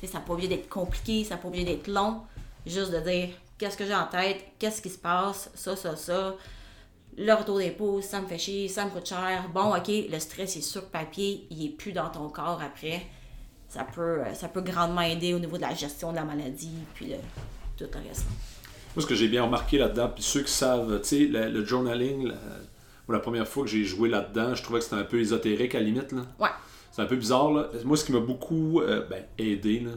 Ça 0.08 0.20
n'a 0.20 0.25
pas 0.25 0.32
obligé 0.34 0.48
d'être 0.48 0.70
compliqué, 0.70 1.25
ça 1.25 1.36
n'a 1.36 1.41
pas 1.41 1.50
obligé 1.50 1.65
d'être 1.65 1.88
long. 1.88 2.22
Juste 2.65 2.91
de 2.91 3.00
dire 3.01 3.29
qu'est-ce 3.58 3.75
que 3.75 3.86
j'ai 3.86 3.94
en 3.96 4.06
tête, 4.08 4.46
qu'est-ce 4.58 4.82
qui 4.82 4.89
se 4.89 4.98
passe, 4.98 5.50
ça, 5.56 5.75
ça, 5.75 5.96
ça. 5.98 6.36
Le 7.18 7.34
retour 7.34 7.60
d'impôt, 7.60 8.01
ça 8.01 8.22
me 8.22 8.28
fait 8.28 8.38
chier, 8.38 8.68
ça 8.68 8.86
me 8.86 8.92
coûte 8.92 9.08
cher. 9.08 9.50
Bon, 9.54 9.75
ok, 9.75 9.89
le 10.10 10.20
stress 10.20 10.56
est 10.56 10.62
sur 10.62 10.86
papier, 10.86 11.48
il 11.50 11.66
est 11.66 11.70
plus 11.70 11.92
dans 11.92 12.10
ton 12.10 12.30
corps 12.30 12.62
après. 12.62 13.01
Ça 13.68 13.84
peut, 13.84 14.22
euh, 14.22 14.34
ça 14.34 14.48
peut 14.48 14.62
grandement 14.62 15.01
aider 15.01 15.34
au 15.34 15.39
niveau 15.39 15.58
de 15.58 15.62
la 15.62 15.74
gestion 15.74 16.12
de 16.12 16.16
la 16.16 16.24
maladie, 16.24 16.72
puis 16.96 17.08
le, 17.08 17.18
tout 17.78 17.92
le 17.94 18.08
reste. 18.08 18.25
Moi, 18.96 19.04
ce 19.04 19.06
que 19.06 19.16
j'ai 19.16 19.28
bien 19.28 19.44
remarqué 19.44 19.78
là-dedans, 19.78 20.10
puis 20.13 20.24
ceux 20.24 20.42
qui 20.42 20.51
savent, 20.51 21.01
tu 21.01 21.08
sais, 21.08 21.20
le, 21.25 21.50
le 21.50 21.66
journaling, 21.66 22.32
la, 23.08 23.20
première 23.20 23.48
fois 23.48 23.63
que 23.63 23.70
j'ai 23.70 23.84
joué 23.84 24.10
là-dedans, 24.10 24.56
je 24.56 24.63
trouvais 24.63 24.80
que 24.80 24.86
c'était 24.86 24.98
un 24.98 25.04
peu 25.04 25.20
ésotérique 25.20 25.75
à 25.75 25.80
la 25.80 25.86
limite. 25.86 26.12
Là. 26.12 26.22
Ouais. 26.39 26.50
C'est 26.91 27.02
un 27.02 27.06
peu 27.06 27.15
bizarre. 27.15 27.52
Là. 27.52 27.69
Moi, 27.86 27.98
ce 27.98 28.06
qui 28.06 28.12
m'a 28.12 28.19
beaucoup 28.19 28.82
euh, 28.82 29.06
ben, 29.08 29.24
aidé, 29.38 29.82
là, 29.82 29.91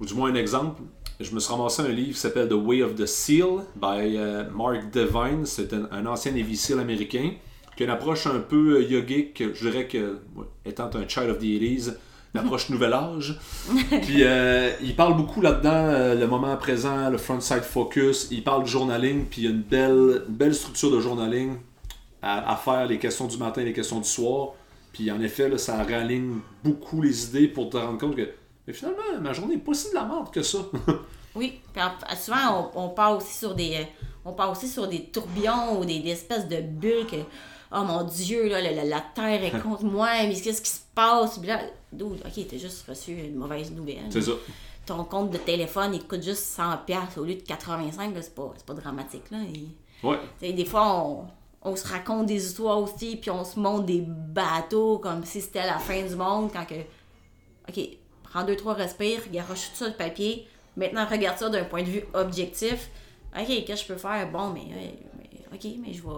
ou 0.00 0.06
du 0.06 0.14
moins 0.14 0.30
un 0.30 0.34
exemple, 0.34 0.82
je 1.20 1.34
me 1.34 1.40
suis 1.40 1.52
ramassé 1.52 1.82
un 1.82 1.88
livre 1.88 2.12
qui 2.12 2.20
s'appelle 2.20 2.48
The 2.48 2.52
Way 2.52 2.82
of 2.82 2.94
the 2.94 3.06
Seal 3.06 3.64
by 3.76 4.16
euh, 4.16 4.44
Mark 4.50 4.90
Devine. 4.92 5.46
C'est 5.46 5.72
un, 5.72 5.88
un 5.90 6.06
ancien 6.06 6.32
Navy 6.32 6.56
SEAL 6.56 6.78
américain 6.78 7.32
qui 7.76 7.82
a 7.82 7.86
une 7.86 7.92
approche 7.92 8.26
un 8.26 8.40
peu 8.40 8.76
euh, 8.76 8.82
yogique, 8.82 9.42
je 9.54 9.68
dirais 9.68 9.86
que, 9.86 10.18
ouais, 10.34 10.46
étant 10.64 10.90
un 10.94 11.06
child 11.06 11.30
of 11.30 11.38
the 11.38 11.42
80s, 11.42 11.94
une 12.34 12.40
approche 12.40 12.68
nouvel 12.70 12.92
âge. 12.92 13.38
Puis 14.02 14.24
euh, 14.24 14.72
il 14.82 14.96
parle 14.96 15.16
beaucoup 15.16 15.42
là-dedans, 15.42 15.70
euh, 15.74 16.14
le 16.14 16.26
moment 16.26 16.56
présent, 16.56 17.10
le 17.10 17.18
front-side 17.18 17.62
focus. 17.62 18.28
Il 18.30 18.42
parle 18.42 18.62
de 18.62 18.68
journaling, 18.68 19.26
puis 19.26 19.42
il 19.42 19.44
y 19.44 19.48
a 19.48 19.50
une 19.50 19.62
belle, 19.62 20.22
une 20.28 20.34
belle 20.34 20.54
structure 20.54 20.90
de 20.90 21.00
journaling 21.00 21.56
à, 22.22 22.52
à 22.52 22.56
faire, 22.56 22.86
les 22.86 22.98
questions 22.98 23.26
du 23.26 23.36
matin 23.36 23.60
et 23.60 23.66
les 23.66 23.72
questions 23.74 24.00
du 24.00 24.08
soir. 24.08 24.54
Puis 24.92 25.10
en 25.10 25.20
effet, 25.20 25.50
là, 25.50 25.58
ça 25.58 25.82
réaligne 25.82 26.38
beaucoup 26.64 27.02
les 27.02 27.26
idées 27.26 27.48
pour 27.48 27.68
te 27.68 27.76
rendre 27.76 27.98
compte 27.98 28.16
que 28.16 28.28
mais 28.66 28.72
finalement, 28.72 29.02
ma 29.20 29.32
journée 29.32 29.56
n'est 29.56 29.62
pas 29.62 29.74
si 29.74 29.90
de 29.90 29.94
la 29.94 30.04
merde 30.04 30.30
que 30.30 30.42
ça. 30.42 30.58
Oui, 31.34 31.60
puis 31.74 31.82
en- 31.82 32.16
souvent 32.16 32.70
on, 32.74 32.84
on 32.84 32.88
part 32.88 33.14
aussi 33.14 33.34
sur 33.34 33.54
des 33.54 33.74
euh, 33.74 33.84
on 34.24 34.32
part 34.32 34.50
aussi 34.50 34.66
sur 34.68 34.88
des 34.88 35.02
tourbillons 35.04 35.78
ou 35.78 35.84
des, 35.84 36.00
des 36.00 36.12
espèces 36.12 36.48
de 36.48 36.62
bulles 36.62 37.06
que 37.06 37.16
oh 37.72 37.82
mon 37.82 38.04
dieu 38.04 38.48
là, 38.48 38.62
la, 38.62 38.72
la- 38.72 38.84
la 38.86 39.00
terre 39.14 39.44
est 39.44 39.50
contre 39.62 39.84
moi, 39.84 40.08
mais 40.26 40.34
qu'est-ce 40.40 40.62
qui 40.62 40.70
se 40.70 40.80
passe? 40.94 41.36
Puis 41.36 41.48
là, 41.48 41.60
dude, 41.92 42.22
ok, 42.24 42.46
t'as 42.48 42.56
juste 42.56 42.86
reçu 42.88 43.12
une 43.12 43.34
mauvaise 43.34 43.70
nouvelle. 43.70 44.06
C'est 44.08 44.22
ça. 44.22 44.32
Ton 44.86 45.04
compte 45.04 45.30
de 45.30 45.36
téléphone 45.36 45.92
il 45.92 46.00
te 46.00 46.08
coûte 46.08 46.22
juste 46.22 46.42
100 46.44 46.78
pièces 46.86 47.18
au 47.18 47.24
lieu 47.24 47.34
de 47.34 47.42
85, 47.42 48.14
là, 48.14 48.22
c'est 48.22 48.34
pas, 48.34 48.54
pas 48.64 48.72
dramatique 48.74 49.30
là. 49.30 49.38
Et- 49.54 49.68
Ouais. 50.06 50.52
des 50.52 50.64
fois, 50.64 51.04
on, 51.04 51.26
on 51.62 51.76
se 51.76 51.86
raconte 51.86 52.24
des 52.26 52.46
histoires 52.46 52.78
aussi, 52.78 53.16
puis 53.16 53.30
on 53.30 53.44
se 53.44 53.58
monte 53.60 53.84
des 53.84 54.00
bateaux 54.06 54.98
comme 55.00 55.22
si 55.26 55.42
c'était 55.42 55.66
la 55.66 55.78
fin 55.78 56.02
du 56.02 56.16
monde 56.16 56.50
quand 56.50 56.64
que. 56.64 56.76
Ok, 57.68 57.78
prends 58.36 58.44
deux, 58.44 58.56
trois 58.56 58.74
respires, 58.74 59.20
garoche 59.32 59.70
tout 59.70 59.76
ça 59.76 59.88
de 59.88 59.94
papier. 59.94 60.46
Maintenant, 60.76 61.06
regarde 61.10 61.38
ça 61.38 61.48
d'un 61.48 61.64
point 61.64 61.82
de 61.82 61.88
vue 61.88 62.02
objectif. 62.12 62.90
Ok, 63.38 63.46
qu'est-ce 63.46 63.82
que 63.82 63.88
je 63.88 63.92
peux 63.94 63.98
faire? 63.98 64.30
Bon, 64.30 64.50
mais. 64.50 64.60
euh, 64.60 64.90
mais- 65.18 65.56
ok, 65.56 65.72
mais 65.82 65.92
je 65.94 66.02
vais. 66.02 66.08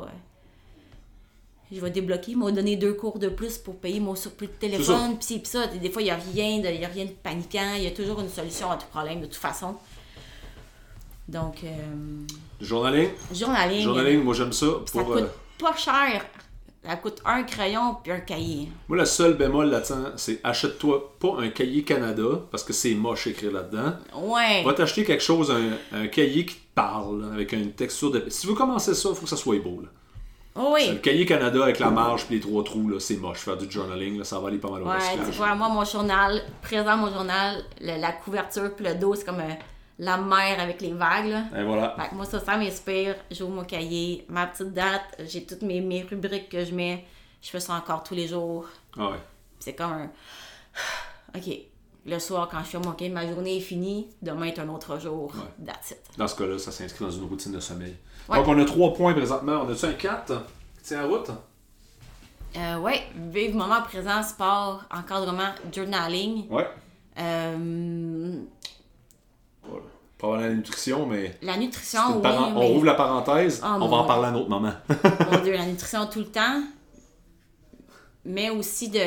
Je 1.70 1.80
vais 1.80 1.90
débloquer, 1.90 2.32
ils 2.32 2.36
m'ont 2.38 2.50
donné 2.50 2.76
deux 2.76 2.94
cours 2.94 3.18
de 3.18 3.28
plus 3.28 3.58
pour 3.58 3.76
payer 3.76 4.00
mon 4.00 4.14
surplus 4.14 4.46
de 4.46 4.52
téléphone, 4.52 5.18
pis 5.18 5.26
ci, 5.26 5.38
pis 5.38 5.50
ça. 5.50 5.66
Des 5.66 5.90
fois, 5.90 6.00
il 6.00 6.06
n'y 6.06 6.10
a, 6.10 6.16
rien 6.16 6.58
de- 6.60 6.68
il 6.68 6.80
y 6.80 6.84
a 6.84 6.88
rien 6.88 7.04
de 7.04 7.10
paniquant, 7.10 7.74
il 7.76 7.82
y 7.82 7.86
a 7.86 7.90
toujours 7.90 8.20
une 8.20 8.28
solution 8.30 8.70
à 8.70 8.76
tout 8.78 8.86
problème, 8.90 9.20
de 9.20 9.26
toute 9.26 9.34
façon. 9.36 9.76
Donc, 11.28 11.62
euh, 11.62 11.68
Journaling? 12.60 13.10
journaling. 13.30 13.82
Journaling, 13.82 14.22
moi 14.24 14.32
j'aime 14.34 14.52
ça. 14.52 14.66
Ça 14.86 15.04
coûte 15.04 15.16
euh, 15.18 15.26
pas 15.58 15.76
cher. 15.76 16.24
Ça 16.84 16.96
coûte 16.96 17.20
un 17.26 17.42
crayon 17.42 17.96
puis 18.02 18.12
un 18.12 18.20
cahier. 18.20 18.68
moi, 18.88 18.96
le 18.98 19.04
seul 19.04 19.34
bémol 19.34 19.68
là-dedans, 19.68 20.10
c'est 20.16 20.40
achète-toi 20.44 21.14
pas 21.18 21.34
un 21.38 21.48
cahier 21.48 21.82
Canada, 21.82 22.22
parce 22.50 22.62
que 22.64 22.72
c'est 22.72 22.94
moche 22.94 23.26
écrire 23.26 23.52
là-dedans. 23.52 23.94
Ouais. 24.16 24.62
Va 24.64 24.72
t'acheter 24.72 25.04
quelque 25.04 25.22
chose, 25.22 25.50
un, 25.50 25.98
un 25.98 26.06
cahier 26.06 26.46
qui 26.46 26.54
te 26.54 26.74
parle, 26.74 27.28
avec 27.34 27.52
une 27.52 27.72
texture 27.72 28.10
de. 28.10 28.24
Si 28.28 28.42
tu 28.42 28.46
veux 28.46 28.54
commencer 28.54 28.94
ça, 28.94 29.08
il 29.10 29.14
faut 29.14 29.22
que 29.24 29.28
ça 29.28 29.36
soit 29.36 29.58
beau. 29.58 29.80
Là. 29.82 29.88
Oh 30.60 30.74
Le 30.78 30.92
oui. 30.92 31.00
cahier 31.02 31.26
Canada 31.26 31.62
avec 31.62 31.78
la 31.78 31.90
marge 31.90 32.26
et 32.30 32.34
les 32.34 32.40
trois 32.40 32.64
trous, 32.64 32.88
là, 32.88 32.98
c'est 33.00 33.16
moche. 33.16 33.38
Faire 33.38 33.56
du 33.56 33.70
journaling, 33.70 34.16
là, 34.18 34.24
ça 34.24 34.38
va 34.40 34.48
aller 34.48 34.58
pas 34.58 34.70
mal 34.70 34.82
au 34.82 34.86
Ouais, 34.86 34.96
tu 35.24 35.36
vois, 35.36 35.54
moi, 35.54 35.68
mon 35.68 35.84
journal, 35.84 36.40
présent 36.62 36.96
mon 36.96 37.12
journal, 37.12 37.62
le- 37.80 38.00
la 38.00 38.12
couverture 38.12 38.74
puis 38.74 38.84
le 38.86 38.94
dos, 38.94 39.14
c'est 39.14 39.24
comme 39.24 39.40
euh, 39.40 39.52
la 39.98 40.16
mer 40.16 40.60
avec 40.60 40.80
les 40.80 40.92
vagues, 40.92 41.26
là. 41.26 41.44
Et 41.56 41.64
voilà. 41.64 41.94
Fait 41.98 42.10
que 42.10 42.14
moi, 42.14 42.24
ça, 42.24 42.40
ça 42.40 42.56
m'inspire. 42.56 43.16
J'ouvre 43.30 43.52
mon 43.52 43.64
cahier, 43.64 44.24
ma 44.28 44.46
petite 44.46 44.72
date, 44.72 45.02
j'ai 45.26 45.44
toutes 45.44 45.62
mes, 45.62 45.80
mes 45.80 46.02
rubriques 46.02 46.48
que 46.48 46.64
je 46.64 46.74
mets. 46.74 47.04
Je 47.42 47.50
fais 47.50 47.60
ça 47.60 47.74
encore 47.74 48.02
tous 48.02 48.14
les 48.14 48.28
jours. 48.28 48.66
Ah 48.96 49.10
ouais. 49.10 49.20
C'est 49.58 49.74
comme 49.74 49.92
un. 49.92 50.10
OK. 51.36 51.52
Le 52.06 52.18
soir, 52.18 52.48
quand 52.50 52.60
je 52.60 52.68
fais 52.70 52.78
mon 52.78 52.92
cahier, 52.92 53.10
ma 53.10 53.26
journée 53.26 53.58
est 53.58 53.60
finie. 53.60 54.08
Demain 54.22 54.46
est 54.46 54.58
un 54.58 54.68
autre 54.68 54.98
jour. 54.98 55.32
That's 55.64 55.90
it. 55.90 55.98
Dans 56.16 56.26
ce 56.26 56.36
cas-là, 56.36 56.58
ça 56.58 56.72
s'inscrit 56.72 57.04
dans 57.04 57.10
une 57.10 57.24
routine 57.24 57.52
de 57.52 57.60
sommeil. 57.60 57.96
Ouais. 58.28 58.38
Donc, 58.38 58.48
on 58.48 58.58
a 58.58 58.64
trois 58.64 58.94
points 58.94 59.12
présentement. 59.12 59.64
On 59.66 59.70
a-tu 59.70 59.84
un 59.84 59.92
4 59.92 60.32
Tiens, 60.82 61.04
en 61.04 61.08
route. 61.08 61.30
Euh, 62.56 62.78
ouais, 62.78 63.02
vive 63.14 63.54
moment 63.54 63.82
présent, 63.82 64.22
sport, 64.22 64.84
encadrement, 64.90 65.50
journaling. 65.70 66.48
Ouais. 66.48 66.66
Euh, 67.18 68.40
Pas 70.18 70.36
la 70.36 70.50
nutrition, 70.50 71.06
mais. 71.06 71.36
la 71.42 71.56
nutrition, 71.56 72.00
oui, 72.16 72.20
mais- 72.24 72.28
On 72.30 72.66
rouvre 72.68 72.84
la 72.86 72.94
parenthèse. 72.94 73.60
Ah, 73.62 73.78
on 73.80 73.86
va 73.88 73.96
en 73.98 74.04
parler 74.04 74.26
à 74.26 74.28
un 74.30 74.34
autre 74.34 74.48
moment. 74.50 74.72
mon 75.30 75.38
Dieu, 75.42 75.52
la 75.52 75.64
nutrition 75.66 76.06
tout 76.06 76.18
le 76.20 76.26
temps. 76.26 76.62
Mais 78.24 78.50
aussi 78.50 78.88
de. 78.88 78.98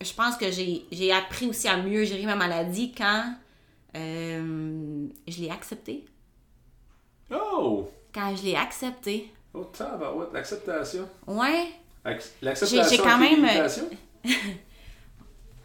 Je 0.00 0.12
pense 0.14 0.36
que 0.36 0.46
j'ai 0.50 1.12
appris 1.12 1.48
aussi 1.48 1.68
à 1.68 1.76
mieux 1.76 2.04
gérer 2.04 2.24
ma 2.24 2.34
maladie 2.36 2.92
quand 2.96 3.34
euh, 3.96 5.06
je 5.28 5.40
l'ai 5.40 5.50
acceptée. 5.50 6.04
oh 7.32 7.90
Quand 8.14 8.34
je 8.36 8.42
l'ai 8.44 8.56
acceptée. 8.56 9.32
Oh, 9.54 9.64
tabarouette, 9.64 10.32
l'acceptation. 10.32 11.08
Ouais. 11.26 11.66
Ac- 12.04 12.30
L'acceptation. 12.40 12.88
J'ai- 12.96 13.02
quand 13.02 13.18
même, 13.18 13.44
euh? 13.44 13.68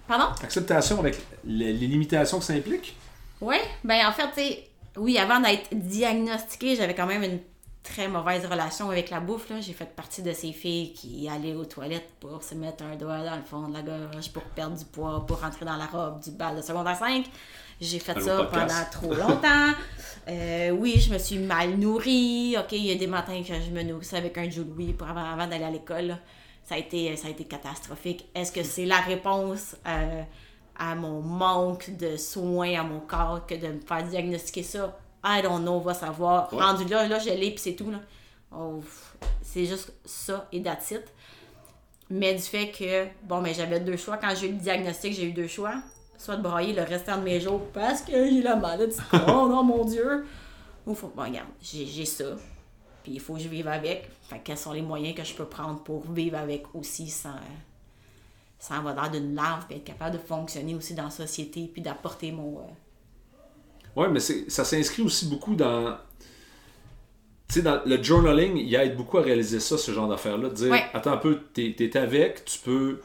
Pardon? 0.08 0.26
Acceptation 0.44 1.00
avec 1.00 1.18
les 1.46 1.74
limitations 1.74 2.40
que 2.40 2.46
ça 2.46 2.54
implique? 2.54 2.96
Oui, 3.42 3.58
ben 3.84 4.08
en 4.08 4.12
fait, 4.12 4.28
tu 4.30 4.34
sais, 4.36 4.70
oui, 4.98 5.18
avant 5.18 5.40
d'être 5.40 5.70
diagnostiquée, 5.74 6.76
j'avais 6.76 6.96
quand 6.96 7.06
même 7.06 7.24
une 7.24 7.40
très 7.84 8.08
mauvaise 8.08 8.46
relation 8.46 8.90
avec 8.90 9.10
la 9.10 9.20
bouffe. 9.20 9.52
J'ai 9.62 9.74
fait 9.74 9.86
partie 9.96 10.22
de 10.22 10.34
ces 10.34 10.52
filles 10.52 10.94
qui 10.94 11.30
allaient 11.30 11.56
aux 11.56 11.66
toilettes 11.66 12.10
pour 12.20 12.44
se 12.44 12.56
mettre 12.56 12.84
un 12.84 12.96
doigt 12.96 13.24
dans 13.24 13.36
le 13.36 13.44
fond 13.44 13.68
de 13.68 13.74
la 13.74 13.82
gorge, 13.82 14.32
pour 14.32 14.44
perdre 14.44 14.78
du 14.78 14.86
poids, 14.86 15.26
pour 15.26 15.42
rentrer 15.42 15.66
dans 15.66 15.78
la 15.78 15.86
robe 15.86 16.22
du 16.22 16.32
bal 16.32 16.58
de 16.58 16.62
secondaire 16.62 16.98
5. 16.98 17.26
J'ai 17.80 18.00
fait 18.00 18.14
Allô, 18.14 18.26
ça 18.26 18.38
podcast. 18.38 18.68
pendant 18.68 18.90
trop 18.92 19.14
longtemps. 19.28 19.74
Euh, 20.30 20.72
oui, 20.72 21.00
je 21.00 21.14
me 21.14 21.18
suis 21.18 21.38
mal 21.38 21.78
nourrie. 21.78 22.58
OK, 22.60 22.74
il 22.74 22.86
y 22.86 22.92
a 22.92 22.96
des 22.96 23.08
matins 23.08 23.42
que 23.42 23.54
je 23.54 23.72
me 23.72 23.82
nourrissais 23.82 24.18
avec 24.18 24.38
un 24.38 24.50
Joe 24.50 24.66
pour 24.98 25.08
avant, 25.08 25.24
avant 25.24 25.48
d'aller 25.48 25.64
à 25.64 25.72
l'école. 25.72 26.18
Ça 26.66 26.76
a, 26.76 26.78
été, 26.80 27.16
ça 27.16 27.30
a 27.30 27.32
été 27.32 27.46
catastrophique. 27.46 28.26
Est-ce 28.36 28.52
que 28.52 28.62
c'est 28.62 28.84
la 28.84 29.00
réponse? 29.00 29.78
Euh, 29.88 30.24
à 30.78 30.96
mon 30.96 31.22
manque 31.22 31.96
de 31.98 32.18
soins 32.18 32.80
à 32.80 32.84
mon 32.84 33.00
corps 33.00 33.46
que 33.46 33.56
de 33.56 33.68
me 33.68 33.80
faire 33.82 34.04
diagnostiquer 34.04 34.64
ça? 34.64 34.98
I 35.24 35.42
don't 35.42 35.62
know, 35.62 35.74
on 35.74 35.80
va 35.80 35.94
savoir. 35.94 36.54
Ouais. 36.54 36.62
Rendu 36.62 36.86
là, 36.86 37.08
là, 37.08 37.20
je 37.20 37.30
l'ai, 37.30 37.52
puis 37.52 37.60
c'est 37.60 37.74
tout. 37.76 37.92
là. 37.92 38.00
Oh, 38.56 38.82
c'est 39.42 39.66
juste 39.66 39.94
ça 40.06 40.48
et 40.52 40.62
that's 40.62 40.92
it. 40.92 41.04
Mais 42.10 42.34
du 42.34 42.42
fait 42.42 42.72
que, 42.72 43.08
bon, 43.24 43.42
mais 43.42 43.54
j'avais 43.54 43.80
deux 43.80 43.98
choix. 43.98 44.18
Quand 44.18 44.34
j'ai 44.36 44.48
eu 44.48 44.54
le 44.54 44.60
diagnostic, 44.60 45.14
j'ai 45.14 45.26
eu 45.26 45.34
deux 45.34 45.48
choix. 45.48 45.76
Soit 46.18 46.38
de 46.38 46.42
broyer 46.42 46.74
le 46.74 46.84
restant 46.84 47.18
de 47.18 47.24
mes 47.24 47.40
jours 47.40 47.62
parce 47.74 48.02
que 48.02 48.12
j'ai 48.12 48.42
la 48.42 48.56
maladie 48.56 48.96
oh 49.28 49.64
mon 49.64 49.84
Dieu. 49.84 50.26
Ou 50.86 50.96
faut, 50.96 51.12
bon, 51.14 51.24
regarde, 51.24 51.50
j'ai 51.62 52.06
ça. 52.06 52.26
Puis 53.04 53.14
il 53.14 53.20
faut 53.20 53.34
que 53.34 53.42
je 53.42 53.50
vive 53.50 53.68
avec. 53.68 54.10
Fait 54.24 54.40
que 54.40 54.46
quels 54.46 54.58
sont 54.58 54.72
les 54.72 54.82
moyens 54.82 55.16
que 55.16 55.24
je 55.24 55.34
peux 55.34 55.46
prendre 55.46 55.84
pour 55.84 56.10
vivre 56.12 56.38
avec 56.38 56.64
aussi 56.74 57.10
sans, 57.10 57.36
sans 58.60 58.76
avoir 58.76 58.96
l'air 58.96 59.12
d'une 59.12 59.36
larve, 59.36 59.66
puis 59.68 59.78
être 59.78 59.84
capable 59.84 60.18
de 60.18 60.22
fonctionner 60.22 60.76
aussi 60.76 60.94
dans 60.96 61.04
la 61.06 61.10
société, 61.12 61.70
puis 61.72 61.82
d'apporter 61.82 62.32
mon. 62.32 62.60
euh, 62.60 62.62
Ouais, 63.96 64.10
mais 64.10 64.20
ça 64.20 64.64
s'inscrit 64.64 65.02
aussi 65.02 65.28
beaucoup 65.28 65.56
dans. 65.56 65.98
Tu 67.48 67.56
sais, 67.56 67.62
dans 67.62 67.82
le 67.86 68.02
journaling, 68.04 68.58
il 68.58 68.76
aide 68.76 68.96
beaucoup 68.98 69.18
à 69.18 69.22
réaliser 69.22 69.60
ça, 69.60 69.78
ce 69.78 69.92
genre 69.92 70.08
d'affaires-là. 70.10 70.50
De 70.50 70.54
dire, 70.54 70.72
Ouais. 70.72 70.84
attends 70.94 71.14
un 71.14 71.18
peu, 71.18 71.40
t'es 71.54 71.74
t'es 71.78 71.98
avec, 71.98 72.44
tu 72.46 72.60
peux 72.60 73.00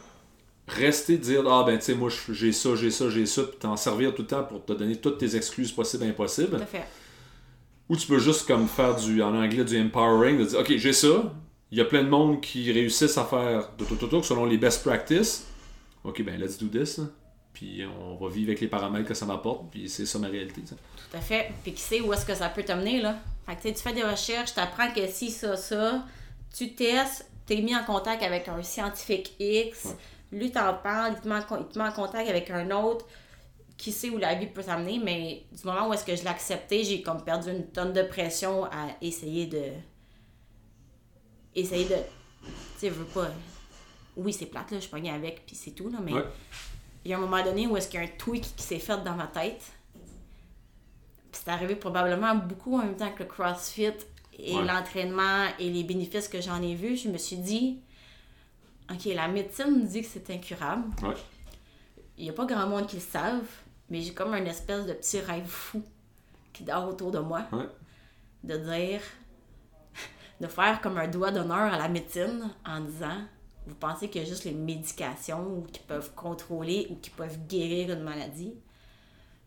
rester, 0.69 1.17
dire, 1.19 1.45
ah 1.49 1.65
ben 1.65 1.79
tu 1.79 1.85
sais, 1.85 1.95
moi 1.95 2.09
j'ai 2.31 2.53
ça, 2.53 2.75
j'ai 2.77 2.91
ça, 2.91 3.09
j'ai 3.11 3.27
ça, 3.27 3.43
puis 3.45 3.59
t'en 3.59 3.77
servir 3.77 4.15
tout 4.15 4.23
le 4.23 4.29
temps 4.29 4.45
pour 4.45 4.65
te 4.65 4.73
donner 4.73 4.97
toutes 4.97 5.19
tes 5.19 5.37
excuses 5.37 5.73
possibles 5.73 6.05
et 6.05 6.09
impossibles. 6.09 6.57
Tout 6.57 6.63
à 6.63 6.67
fait. 6.67 6.85
Ou 7.89 7.97
tu 7.97 8.07
peux 8.07 8.19
juste 8.19 8.47
comme 8.47 8.67
faire 8.69 8.97
du, 8.97 9.23
en 9.23 9.35
anglais, 9.35 9.65
du 9.65 9.81
empowering, 9.81 10.39
de 10.39 10.45
dire, 10.45 10.61
ok, 10.61 10.77
j'ai 10.77 10.93
ça, 10.93 11.33
il 11.73 11.79
y 11.79 11.81
a 11.81 11.87
plein 11.87 12.05
de 12.05 12.09
monde 12.09 12.43
qui 12.43 12.71
réussissent 12.71 13.17
à 13.17 13.25
faire 13.25 13.71
de 13.79 13.85
tout, 13.85 14.23
selon 14.23 14.45
les 14.45 14.59
best 14.59 14.85
practices. 14.85 15.47
Ok, 16.05 16.23
ben 16.23 16.39
let's 16.39 16.59
do 16.59 16.67
this. 16.69 16.99
hein. 16.99 17.11
Puis 17.55 17.83
on 17.87 18.15
va 18.17 18.29
vivre 18.29 18.51
avec 18.51 18.61
les 18.61 18.69
paramètres 18.69 19.09
que 19.09 19.15
ça 19.15 19.25
m'apporte, 19.25 19.71
puis 19.71 19.89
c'est 19.89 20.05
ça 20.05 20.19
ma 20.19 20.29
réalité. 20.29 20.61
ça. 20.67 20.77
Tout 20.77 21.17
à 21.17 21.21
fait. 21.21 21.51
Puis 21.63 21.73
qui 21.73 21.81
sait 21.81 22.01
où 22.03 22.13
est-ce 22.13 22.27
que 22.27 22.35
ça 22.35 22.51
peut 22.51 22.63
t'amener, 22.63 23.01
là. 23.01 23.17
Fait 23.47 23.57
que 23.57 23.63
tu 23.63 23.69
sais, 23.69 23.75
tu 23.75 23.83
fais 23.83 23.93
des 23.95 24.03
recherches, 24.05 24.53
tu 24.53 24.61
apprends 24.61 24.91
que 24.93 25.07
si, 25.09 25.31
ça, 25.31 25.57
ça, 25.57 26.05
tu 26.55 26.75
testes, 26.75 27.27
tu 27.47 27.55
es 27.55 27.63
mis 27.63 27.75
en 27.75 27.85
contact 27.85 28.23
avec 28.23 28.49
un 28.49 28.63
scientifique 28.63 29.35
X, 29.41 29.95
lui 30.31 30.51
t'en 30.53 30.75
parle, 30.75 31.15
il 31.17 31.21
te, 31.23 31.29
met 31.29 31.37
en, 31.37 31.59
il 31.59 31.67
te 31.69 31.79
met 31.79 31.85
en 31.87 31.93
contact 31.93 32.29
avec 32.29 32.51
un 32.51 32.71
autre, 32.71 33.07
qui 33.79 33.93
sait 33.93 34.11
où 34.11 34.19
la 34.19 34.35
vie 34.35 34.47
peut 34.47 34.63
t'amener, 34.63 35.01
mais 35.03 35.45
du 35.51 35.67
moment 35.67 35.89
où 35.89 35.95
est-ce 35.95 36.05
que 36.05 36.15
je 36.15 36.23
l'ai 36.23 36.29
accepté, 36.29 36.85
j'ai 36.85 37.01
comme 37.03 37.25
perdu 37.25 37.51
une 37.51 37.67
tonne 37.67 37.93
de 37.95 38.03
pression 38.03 38.65
à 38.67 38.89
essayer 39.01 39.47
de... 39.47 39.63
Essayer 41.55 41.85
de... 41.85 41.95
Tu 41.95 42.51
sais, 42.79 42.89
je 42.89 42.95
veux 42.95 43.05
pas... 43.05 43.29
Oui, 44.17 44.33
c'est 44.33 44.47
plate, 44.47 44.71
là, 44.71 44.77
je 44.79 44.83
suis 44.83 44.91
pognée 44.91 45.11
avec, 45.11 45.47
puis 45.47 45.57
c'est 45.57 45.71
tout, 45.73 45.89
là, 45.91 45.99
mais... 46.03 46.13
Ouais. 46.13 46.25
Il 47.05 47.11
y 47.11 47.15
a 47.15 47.17
un 47.17 47.21
moment 47.21 47.43
donné 47.43 47.67
où 47.67 47.77
est-ce 47.77 47.89
qu'il 47.89 47.99
y 47.99 48.03
a 48.03 48.07
un 48.07 48.11
tweak 48.17 48.45
qui 48.57 48.63
s'est 48.63 48.79
fait 48.79 49.03
dans 49.03 49.15
ma 49.15 49.27
tête. 49.27 49.73
Puis 51.33 51.41
c'est 51.45 51.51
arrivé 51.51 51.75
probablement 51.75 52.35
beaucoup 52.37 52.77
en 52.77 52.85
même 52.85 52.97
temps 52.97 53.11
que 53.11 53.25
le 53.25 53.29
CrossFit 53.29 53.91
et 54.39 54.55
Ouais. 54.55 54.65
l'entraînement 54.65 55.47
et 55.59 55.69
les 55.69 55.83
bénéfices 55.83 56.29
que 56.29 56.41
j'en 56.41 56.63
ai 56.63 56.75
vus. 56.77 56.97
Je 56.99 57.09
me 57.09 57.19
suis 57.19 57.39
dit, 57.39 57.81
OK, 58.89 59.05
la 59.07 59.27
médecine 59.27 59.85
dit 59.85 60.03
que 60.03 60.07
c'est 60.09 60.31
incurable. 60.31 60.85
Ouais. 61.03 61.15
Il 62.19 62.25
n'y 62.25 62.31
a 62.31 62.35
pas 62.35 62.45
grand 62.47 62.69
monde 62.69 62.87
qui 62.87 62.97
le 62.97 63.03
savent, 63.03 63.49
mais 63.91 64.01
j'ai 64.01 64.15
comme 64.15 64.33
un 64.35 64.45
espèce 64.45 64.87
de 64.87 64.93
petit 64.93 65.19
rêve 65.21 65.47
fou 65.47 65.83
qui 66.53 66.63
dort 66.63 66.89
autour 66.89 67.11
de 67.11 67.19
moi. 67.19 67.47
Ouais. 67.51 67.67
De 68.45 68.57
dire, 68.59 69.01
de 70.43 70.49
faire 70.49 70.81
comme 70.81 70.99
un 70.99 71.07
doigt 71.07 71.31
d'honneur 71.31 71.73
à 71.73 71.79
la 71.79 71.89
médecine 71.89 72.51
en 72.67 72.81
disant, 72.81 73.23
vous 73.65 73.77
pensez 73.77 74.11
qu'il 74.11 74.23
y 74.23 74.25
a 74.25 74.29
juste 74.29 74.43
les 74.45 74.53
médications 74.53 75.47
ou 75.47 75.63
qui 75.63 75.79
peuvent 75.79 76.13
contrôler 76.17 76.89
ou 76.91 76.97
qui 76.97 77.11
peuvent 77.11 77.47
guérir 77.47 77.93
une 77.93 78.03
maladie? 78.03 78.53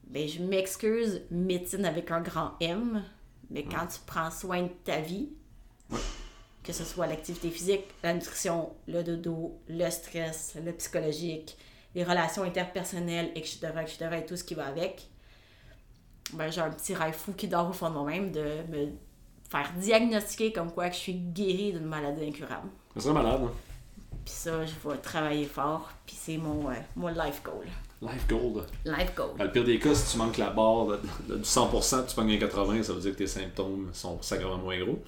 Ben, 0.07 0.25
je 0.25 0.41
m'excuse, 0.41 1.23
médecine 1.29 1.83
avec 1.83 2.11
un 2.11 2.21
grand 2.21 2.51
M, 2.61 3.03
mais 3.49 3.65
quand 3.65 3.87
tu 3.87 3.99
prends 4.05 4.31
soin 4.31 4.63
de 4.63 4.69
ta 4.85 5.01
vie, 5.01 5.33
que 6.63 6.71
ce 6.71 6.85
soit 6.85 7.07
l'activité 7.07 7.49
physique, 7.49 7.83
la 8.01 8.13
nutrition, 8.13 8.71
le 8.87 9.03
dodo, 9.03 9.59
le 9.67 9.89
stress, 9.89 10.55
le 10.63 10.71
psychologique, 10.71 11.57
les 11.93 12.05
relations 12.05 12.43
interpersonnelles, 12.43 13.31
etc., 13.35 13.67
etc., 13.81 14.07
et 14.19 14.25
tout 14.25 14.37
ce 14.37 14.45
qui 14.45 14.55
va 14.55 14.67
avec, 14.67 15.09
ben, 16.31 16.49
j'ai 16.49 16.61
un 16.61 16.71
petit 16.71 16.95
rêve 16.95 17.13
fou 17.13 17.33
qui 17.33 17.49
dort 17.49 17.69
au 17.69 17.73
fond 17.73 17.89
de 17.89 17.95
moi-même 17.95 18.31
de 18.31 18.63
me 18.69 18.91
faire 19.49 19.71
diagnostiquer 19.77 20.51
comme 20.51 20.71
quoi 20.71 20.89
que 20.89 20.95
je 20.95 20.99
suis 20.99 21.13
guérie 21.13 21.71
d'une 21.73 21.85
maladie 21.85 22.25
incurable. 22.25 22.69
Ça 22.95 23.01
serait 23.03 23.13
malade. 23.13 23.41
hein. 23.43 23.51
Puis 24.25 24.33
ça, 24.33 24.65
je 24.65 24.71
vais 24.89 24.97
travailler 24.97 25.45
fort, 25.45 25.89
puis 26.05 26.15
c'est 26.19 26.37
mon, 26.37 26.69
euh, 26.69 26.73
mon 26.95 27.09
life 27.09 27.41
goal. 27.43 27.65
Life 28.01 28.27
gold. 28.27 28.65
Life 28.83 29.13
goal. 29.15 29.37
Dans 29.37 29.43
le 29.43 29.51
pire 29.51 29.63
des 29.63 29.77
cas, 29.79 29.93
si 29.93 30.11
tu 30.11 30.17
manques 30.17 30.37
la 30.37 30.49
barre 30.49 30.85
de, 30.87 30.99
de- 31.29 31.37
du 31.37 31.43
100%, 31.43 32.07
tu 32.07 32.15
pognes 32.15 32.31
un 32.33 32.37
80, 32.39 32.83
ça 32.83 32.93
veut 32.93 32.99
dire 33.01 33.11
que 33.11 33.17
tes 33.17 33.27
symptômes 33.27 33.89
sont 33.93 34.19
sacrément 34.21 34.57
moins 34.57 34.79
gros. 34.83 34.99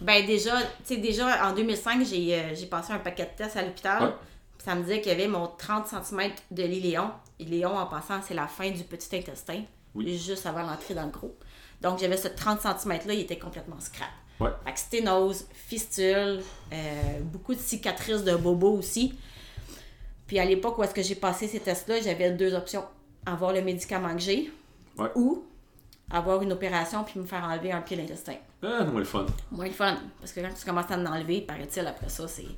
Ben 0.00 0.24
déjà, 0.26 0.56
tu 0.60 0.66
sais, 0.94 0.96
déjà 0.98 1.48
en 1.48 1.54
2005, 1.54 2.04
j'ai 2.06 2.34
euh, 2.34 2.54
j'ai 2.54 2.66
passé 2.66 2.92
un 2.92 2.98
paquet 2.98 3.24
de 3.24 3.36
tests 3.36 3.56
à 3.56 3.62
l'hôpital. 3.62 4.02
Ouais. 4.02 4.14
Puis 4.58 4.64
Ça 4.66 4.74
me 4.74 4.82
disait 4.82 5.00
qu'il 5.00 5.12
y 5.12 5.14
avait 5.14 5.28
mon 5.28 5.46
30 5.46 5.86
cm 5.88 6.30
de 6.50 6.62
l'iléon. 6.62 7.10
L'iléon, 7.38 7.76
en 7.76 7.86
passant, 7.86 8.20
c'est 8.26 8.34
la 8.34 8.46
fin 8.46 8.70
du 8.70 8.84
petit 8.84 9.16
intestin. 9.16 9.62
Oui. 9.94 10.16
Juste 10.18 10.44
avant 10.46 10.62
l'entrée 10.62 10.94
dans 10.94 11.04
le 11.06 11.10
gros. 11.10 11.34
Donc 11.80 11.98
j'avais 11.98 12.16
ce 12.16 12.28
30 12.28 12.60
cm-là, 12.60 13.14
il 13.14 13.20
était 13.20 13.38
complètement 13.38 13.78
scrap. 13.80 14.08
Ouais. 14.38 14.50
Fait 14.64 14.72
que 14.72 14.78
sténose, 14.78 15.46
fistule, 15.52 16.40
euh, 16.72 17.20
beaucoup 17.22 17.54
de 17.54 17.60
cicatrices 17.60 18.24
de 18.24 18.34
bobo 18.36 18.72
aussi. 18.72 19.14
Puis 20.26 20.38
à 20.38 20.44
l'époque 20.44 20.78
où 20.78 20.82
est-ce 20.82 20.94
que 20.94 21.02
j'ai 21.02 21.14
passé 21.14 21.48
ces 21.48 21.60
tests-là, 21.60 22.00
j'avais 22.00 22.30
deux 22.32 22.54
options. 22.54 22.84
Avoir 23.26 23.52
le 23.52 23.62
médicament 23.62 24.14
que 24.14 24.20
j'ai 24.20 24.50
Ouais. 24.96 25.08
ou 25.14 25.44
avoir 26.10 26.42
une 26.42 26.52
opération 26.52 27.04
puis 27.04 27.20
me 27.20 27.24
faire 27.26 27.44
enlever 27.44 27.72
un 27.72 27.80
pied 27.80 27.96
d'intestin 27.96 28.34
Ah, 28.62 28.84
moins 28.84 28.98
le 29.00 29.04
fun. 29.04 29.26
moins 29.50 29.66
le 29.66 29.72
fun. 29.72 29.96
Parce 30.20 30.32
que 30.32 30.40
quand 30.40 30.52
tu 30.58 30.64
commences 30.64 30.90
à 30.90 30.96
en 30.96 31.06
enlever, 31.06 31.42
paraît-il, 31.42 31.86
après 31.86 32.08
ça, 32.08 32.26
c'est. 32.28 32.42
Tu 32.42 32.48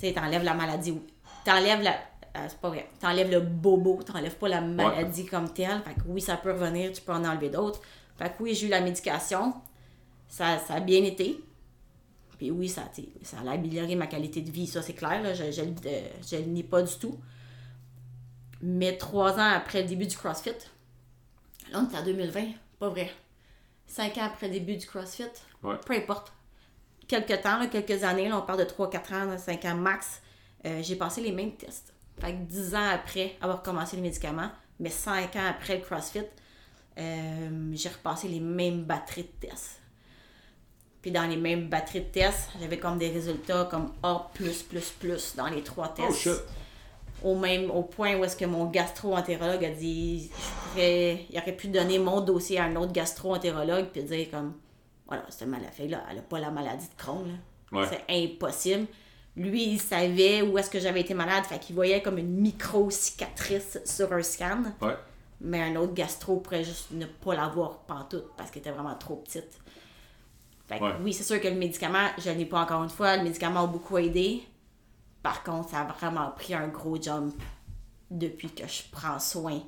sais, 0.00 0.12
t'enlèves 0.12 0.42
la 0.44 0.54
maladie. 0.54 0.92
ou- 0.92 1.02
T'enlèves 1.44 1.82
la. 1.82 1.92
euh, 1.92 2.46
c'est 2.48 2.58
pas 2.60 2.68
vrai. 2.68 2.88
T'enlèves 3.00 3.30
le 3.30 3.40
bobo, 3.40 4.00
t'enlèves 4.02 4.36
pas 4.36 4.48
la 4.48 4.60
maladie 4.60 5.26
comme 5.26 5.52
telle. 5.52 5.82
Fait 5.82 5.94
que 5.94 6.00
oui, 6.06 6.20
ça 6.20 6.36
peut 6.36 6.52
revenir, 6.52 6.92
tu 6.92 7.00
peux 7.02 7.12
en 7.12 7.24
enlever 7.24 7.48
d'autres. 7.50 7.80
Fait 8.18 8.30
que 8.36 8.42
oui, 8.42 8.54
j'ai 8.54 8.66
eu 8.66 8.70
la 8.70 8.80
médication. 8.80 9.54
Ça, 10.28 10.58
ça 10.58 10.74
a 10.74 10.80
bien 10.80 11.02
été. 11.04 11.40
Puis 12.36 12.50
oui, 12.50 12.68
ça, 12.68 12.88
ça 13.22 13.38
a 13.46 13.50
amélioré 13.52 13.94
ma 13.96 14.06
qualité 14.06 14.42
de 14.42 14.50
vie, 14.50 14.66
ça 14.66 14.82
c'est 14.82 14.92
clair. 14.94 15.22
Là, 15.22 15.34
je, 15.34 15.50
je, 15.50 15.62
le- 15.62 15.74
euh, 15.86 16.08
je 16.30 16.36
le 16.36 16.42
nie 16.44 16.62
pas 16.62 16.82
du 16.82 16.94
tout. 16.96 17.18
Mais 18.60 18.96
trois 18.96 19.34
ans 19.38 19.50
après 19.54 19.82
le 19.82 19.88
début 19.88 20.06
du 20.06 20.16
CrossFit, 20.16 20.50
là 21.70 21.80
on 21.80 21.88
est 21.92 21.96
en 21.98 22.04
2020, 22.04 22.44
pas 22.78 22.88
vrai. 22.88 23.10
Cinq 23.86 24.18
ans 24.18 24.24
après 24.24 24.48
le 24.48 24.54
début 24.54 24.76
du 24.76 24.86
CrossFit, 24.86 25.24
Ouais. 25.62 25.76
peu 25.84 25.94
importe. 25.94 26.32
Quelques 27.06 27.40
temps, 27.40 27.58
là, 27.58 27.66
quelques 27.68 28.02
années, 28.04 28.28
là, 28.28 28.36
on 28.38 28.42
parle 28.42 28.58
de 28.58 28.64
3-4 28.64 29.14
ans, 29.14 29.38
5 29.38 29.64
ans 29.64 29.74
max, 29.76 30.20
euh, 30.66 30.82
j'ai 30.82 30.96
passé 30.96 31.20
les 31.22 31.32
mêmes 31.32 31.56
tests. 31.56 31.94
Fait 32.20 32.32
que 32.32 32.42
10 32.42 32.74
ans 32.74 32.88
après 32.92 33.36
avoir 33.40 33.62
commencé 33.62 33.96
les 33.96 34.02
médicaments, 34.02 34.50
mais 34.78 34.90
5 34.90 35.34
ans 35.36 35.46
après 35.48 35.76
le 35.78 35.82
CrossFit, 35.84 36.24
euh, 36.98 37.70
j'ai 37.74 37.88
repassé 37.88 38.28
les 38.28 38.40
mêmes 38.40 38.84
batteries 38.84 39.22
de 39.40 39.48
tests. 39.48 39.80
Puis 41.00 41.10
dans 41.12 41.26
les 41.28 41.36
mêmes 41.36 41.68
batteries 41.68 42.00
de 42.00 42.06
tests, 42.06 42.50
j'avais 42.60 42.78
comme 42.78 42.98
des 42.98 43.08
résultats 43.10 43.68
comme 43.70 43.92
A+++ 44.02 44.26
dans 45.36 45.46
les 45.46 45.62
trois 45.62 45.88
tests 45.88 46.08
Oh 46.10 46.12
shit. 46.14 46.42
au 47.22 47.34
même 47.36 47.70
au 47.70 47.82
point 47.82 48.16
où 48.16 48.24
est-ce 48.24 48.36
que 48.36 48.44
mon 48.44 48.66
gastro-entérologue 48.66 49.64
a 49.64 49.70
dit 49.70 50.28
je 50.30 50.70
pourrais- 50.72 51.26
il 51.30 51.38
aurait 51.38 51.56
pu 51.56 51.68
donner 51.68 51.98
mon 51.98 52.20
dossier 52.20 52.58
à 52.58 52.64
un 52.64 52.76
autre 52.76 52.92
gastro-entérologue 52.92 53.86
puis 53.92 54.02
dire 54.02 54.28
comme 54.30 54.54
voilà 55.06 55.24
cette 55.30 55.48
maladie 55.48 55.88
là 55.88 56.04
elle 56.10 56.18
a 56.18 56.22
pas 56.22 56.38
la 56.40 56.50
maladie 56.50 56.86
de 56.86 56.94
Crohn 57.00 57.26
là. 57.72 57.78
Ouais. 57.80 57.86
c'est 57.90 58.04
impossible 58.24 58.86
lui 59.36 59.64
il 59.72 59.80
savait 59.80 60.42
où 60.42 60.58
est-ce 60.58 60.70
que 60.70 60.78
j'avais 60.80 61.00
été 61.00 61.14
malade 61.14 61.44
fait 61.44 61.58
qu'il 61.60 61.74
voyait 61.76 62.02
comme 62.02 62.18
une 62.18 62.36
micro 62.40 62.90
cicatrice 62.90 63.78
sur 63.84 64.12
un 64.12 64.22
scan 64.22 64.62
Ouais. 64.80 64.94
Mais 65.40 65.62
un 65.62 65.76
autre 65.76 65.94
gastro 65.94 66.38
pourrait 66.40 66.64
juste 66.64 66.90
ne 66.92 67.06
pas 67.06 67.34
l'avoir 67.34 67.78
pantoute 67.80 68.26
parce 68.36 68.50
qu'elle 68.50 68.60
était 68.60 68.70
vraiment 68.72 68.94
trop 68.96 69.16
petite. 69.16 69.58
Fait 70.66 70.78
que 70.78 70.84
Ouais. 70.84 70.92
oui, 71.02 71.12
c'est 71.12 71.22
sûr 71.24 71.40
que 71.40 71.48
le 71.48 71.54
médicament, 71.54 72.08
je 72.18 72.30
n'ai 72.30 72.44
pas 72.44 72.60
encore 72.62 72.82
une 72.82 72.90
fois, 72.90 73.16
le 73.16 73.22
médicament 73.22 73.64
a 73.64 73.66
beaucoup 73.66 73.96
aidé. 73.98 74.42
Par 75.22 75.42
contre, 75.42 75.70
ça 75.70 75.80
a 75.80 75.84
vraiment 75.84 76.30
pris 76.32 76.54
un 76.54 76.68
gros 76.68 77.00
jump 77.00 77.34
depuis 78.10 78.50
que 78.50 78.66
je 78.66 78.82
prends 78.90 79.18
soin 79.18 79.60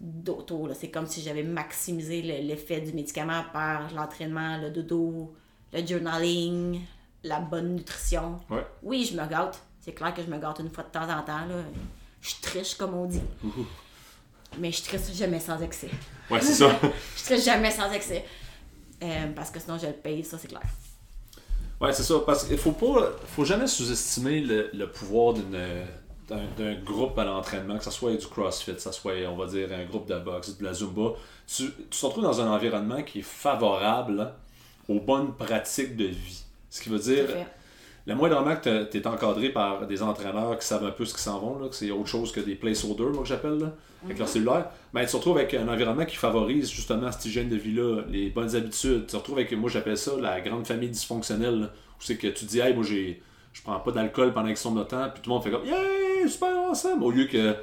d'auto. 0.00 0.68
C'est 0.74 0.90
comme 0.90 1.06
si 1.06 1.22
j'avais 1.22 1.42
maximisé 1.42 2.22
le- 2.22 2.46
l'effet 2.46 2.80
du 2.80 2.92
médicament 2.92 3.44
par 3.52 3.92
l'entraînement, 3.94 4.58
le 4.58 4.70
dodo, 4.70 5.34
le 5.72 5.86
journaling, 5.86 6.80
la 7.22 7.40
bonne 7.40 7.76
nutrition. 7.76 8.40
Ouais. 8.50 8.66
Oui, 8.82 9.04
je 9.10 9.16
me 9.20 9.26
gâte. 9.28 9.62
C'est 9.80 9.92
clair 9.92 10.12
que 10.14 10.22
je 10.22 10.28
me 10.28 10.38
gâte 10.38 10.58
une 10.60 10.70
fois 10.70 10.84
de 10.84 10.90
temps 10.90 11.08
en 11.08 11.22
temps. 11.22 11.44
Là. 11.46 11.62
Je 12.20 12.34
triche, 12.40 12.74
comme 12.74 12.94
on 12.94 13.06
dit. 13.06 13.20
Mais 14.58 14.70
je 14.72 14.82
triche 14.82 15.12
jamais 15.14 15.40
sans 15.40 15.60
excès. 15.60 15.88
Ouais, 16.30 16.40
c'est 16.40 16.54
ça. 16.54 16.70
Je 17.16 17.24
triche 17.24 17.44
jamais 17.44 17.70
sans 17.70 17.90
excès. 17.92 18.24
Euh, 19.02 19.26
parce 19.34 19.50
que 19.50 19.58
sinon, 19.58 19.78
je 19.78 19.86
le 19.86 19.92
paye, 19.92 20.22
ça, 20.22 20.38
c'est 20.38 20.48
clair. 20.48 20.62
Ouais, 21.80 21.92
c'est 21.92 22.04
ça. 22.04 22.14
Parce 22.24 22.44
qu'il 22.44 22.58
faut 22.58 22.72
pas. 22.72 23.10
faut 23.26 23.44
jamais 23.44 23.66
sous-estimer 23.66 24.40
le, 24.40 24.70
le 24.72 24.90
pouvoir 24.90 25.34
d'une 25.34 25.50
d'un 26.28 26.44
d'un 26.56 26.74
groupe 26.74 27.18
à 27.18 27.24
l'entraînement, 27.24 27.76
que 27.78 27.84
ce 27.84 27.90
soit 27.90 28.14
du 28.14 28.26
CrossFit, 28.26 28.74
que 28.74 28.80
ce 28.80 28.92
soit, 28.92 29.14
on 29.28 29.36
va 29.36 29.46
dire, 29.46 29.68
un 29.72 29.84
groupe 29.84 30.06
de 30.06 30.18
boxe, 30.18 30.56
de 30.56 30.64
la 30.64 30.72
Zumba. 30.72 31.14
Tu, 31.46 31.64
tu 31.64 31.98
te 31.98 32.06
retrouves 32.06 32.22
dans 32.22 32.40
un 32.40 32.50
environnement 32.50 33.02
qui 33.02 33.18
est 33.20 33.22
favorable 33.22 34.20
hein, 34.20 34.32
aux 34.88 35.00
bonnes 35.00 35.34
pratiques 35.34 35.96
de 35.96 36.04
vie. 36.06 36.44
Ce 36.70 36.80
qui 36.80 36.88
veut 36.88 36.98
dire, 37.00 37.26
Le 38.06 38.14
moindrement 38.14 38.56
que 38.56 38.84
tu 38.84 38.98
es 38.98 39.06
encadré 39.06 39.50
par 39.50 39.86
des 39.86 40.02
entraîneurs 40.02 40.58
qui 40.58 40.66
savent 40.66 40.84
un 40.84 40.90
peu 40.90 41.04
ce 41.04 41.12
qu'ils 41.12 41.22
s'en 41.22 41.38
vont, 41.38 41.58
là, 41.60 41.68
que 41.68 41.74
c'est 41.74 41.90
autre 41.90 42.08
chose 42.08 42.32
que 42.32 42.40
des 42.40 42.56
placeholders, 42.56 43.10
moi 43.10 43.22
que 43.22 43.28
j'appelle, 43.28 43.58
là, 43.58 43.72
avec 44.04 44.18
leur 44.18 44.28
cellulaire, 44.28 44.66
ben, 44.92 45.04
tu 45.04 45.12
te 45.12 45.16
retrouves 45.16 45.38
avec 45.38 45.54
un 45.54 45.68
environnement 45.68 46.04
qui 46.04 46.16
favorise 46.16 46.70
justement 46.70 47.12
cette 47.12 47.24
hygiène 47.26 47.48
de 47.48 47.56
vie-là, 47.56 48.02
les 48.10 48.30
bonnes 48.30 48.56
habitudes. 48.56 49.06
Tu 49.06 49.12
te 49.12 49.16
retrouves 49.16 49.38
avec, 49.38 49.52
moi 49.52 49.70
j'appelle 49.70 49.96
ça 49.96 50.12
la 50.20 50.40
grande 50.40 50.66
famille 50.66 50.88
dysfonctionnelle, 50.88 51.60
là, 51.60 51.66
où 51.66 52.00
c'est 52.00 52.16
que 52.16 52.26
tu 52.26 52.44
dis, 52.44 52.58
hey, 52.58 52.74
moi 52.74 52.82
j'ai, 52.82 53.22
je 53.52 53.62
prends 53.62 53.78
pas 53.78 53.92
d'alcool 53.92 54.32
pendant 54.32 54.48
X 54.48 54.64
nombre 54.64 54.80
de 54.80 54.84
temps, 54.84 55.08
puis 55.12 55.22
tout 55.22 55.30
le 55.30 55.34
monde 55.34 55.44
fait 55.44 55.50
comme, 55.52 55.64
yeah, 55.64 56.26
super 56.26 56.56
ensemble, 56.58 57.04
au 57.04 57.10
lieu 57.12 57.26
que, 57.26 57.54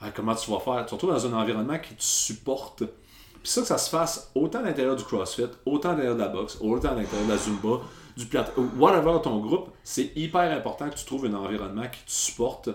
Ah, 0.00 0.10
comment 0.14 0.34
tu 0.34 0.50
vas 0.50 0.58
faire? 0.60 0.80
Tu 0.80 0.90
te 0.90 0.94
retrouves 0.94 1.12
dans 1.12 1.26
un 1.26 1.32
environnement 1.40 1.78
qui 1.78 1.94
te 1.94 2.02
supporte. 2.02 2.84
Puis 2.84 3.50
ça, 3.50 3.60
que 3.60 3.66
ça 3.66 3.78
se 3.78 3.90
fasse 3.90 4.30
autant 4.34 4.60
à 4.60 4.62
l'intérieur 4.62 4.96
du 4.96 5.04
CrossFit, 5.04 5.46
autant 5.64 5.90
à 5.90 5.92
l'intérieur 5.92 6.14
de 6.14 6.20
la 6.20 6.28
boxe, 6.28 6.58
autant 6.60 6.90
à 6.90 6.94
l'intérieur 6.94 7.26
de 7.26 7.32
la 7.32 7.38
Zumba, 7.38 7.80
du 8.16 8.26
plat, 8.26 8.46
whatever 8.76 9.18
ton 9.22 9.38
groupe, 9.38 9.70
c'est 9.84 10.12
hyper 10.16 10.52
important 10.52 10.88
que 10.90 10.96
tu 10.96 11.04
trouves 11.04 11.26
un 11.26 11.34
environnement 11.34 11.86
qui 11.90 12.04
te 12.04 12.10
supporte 12.10 12.68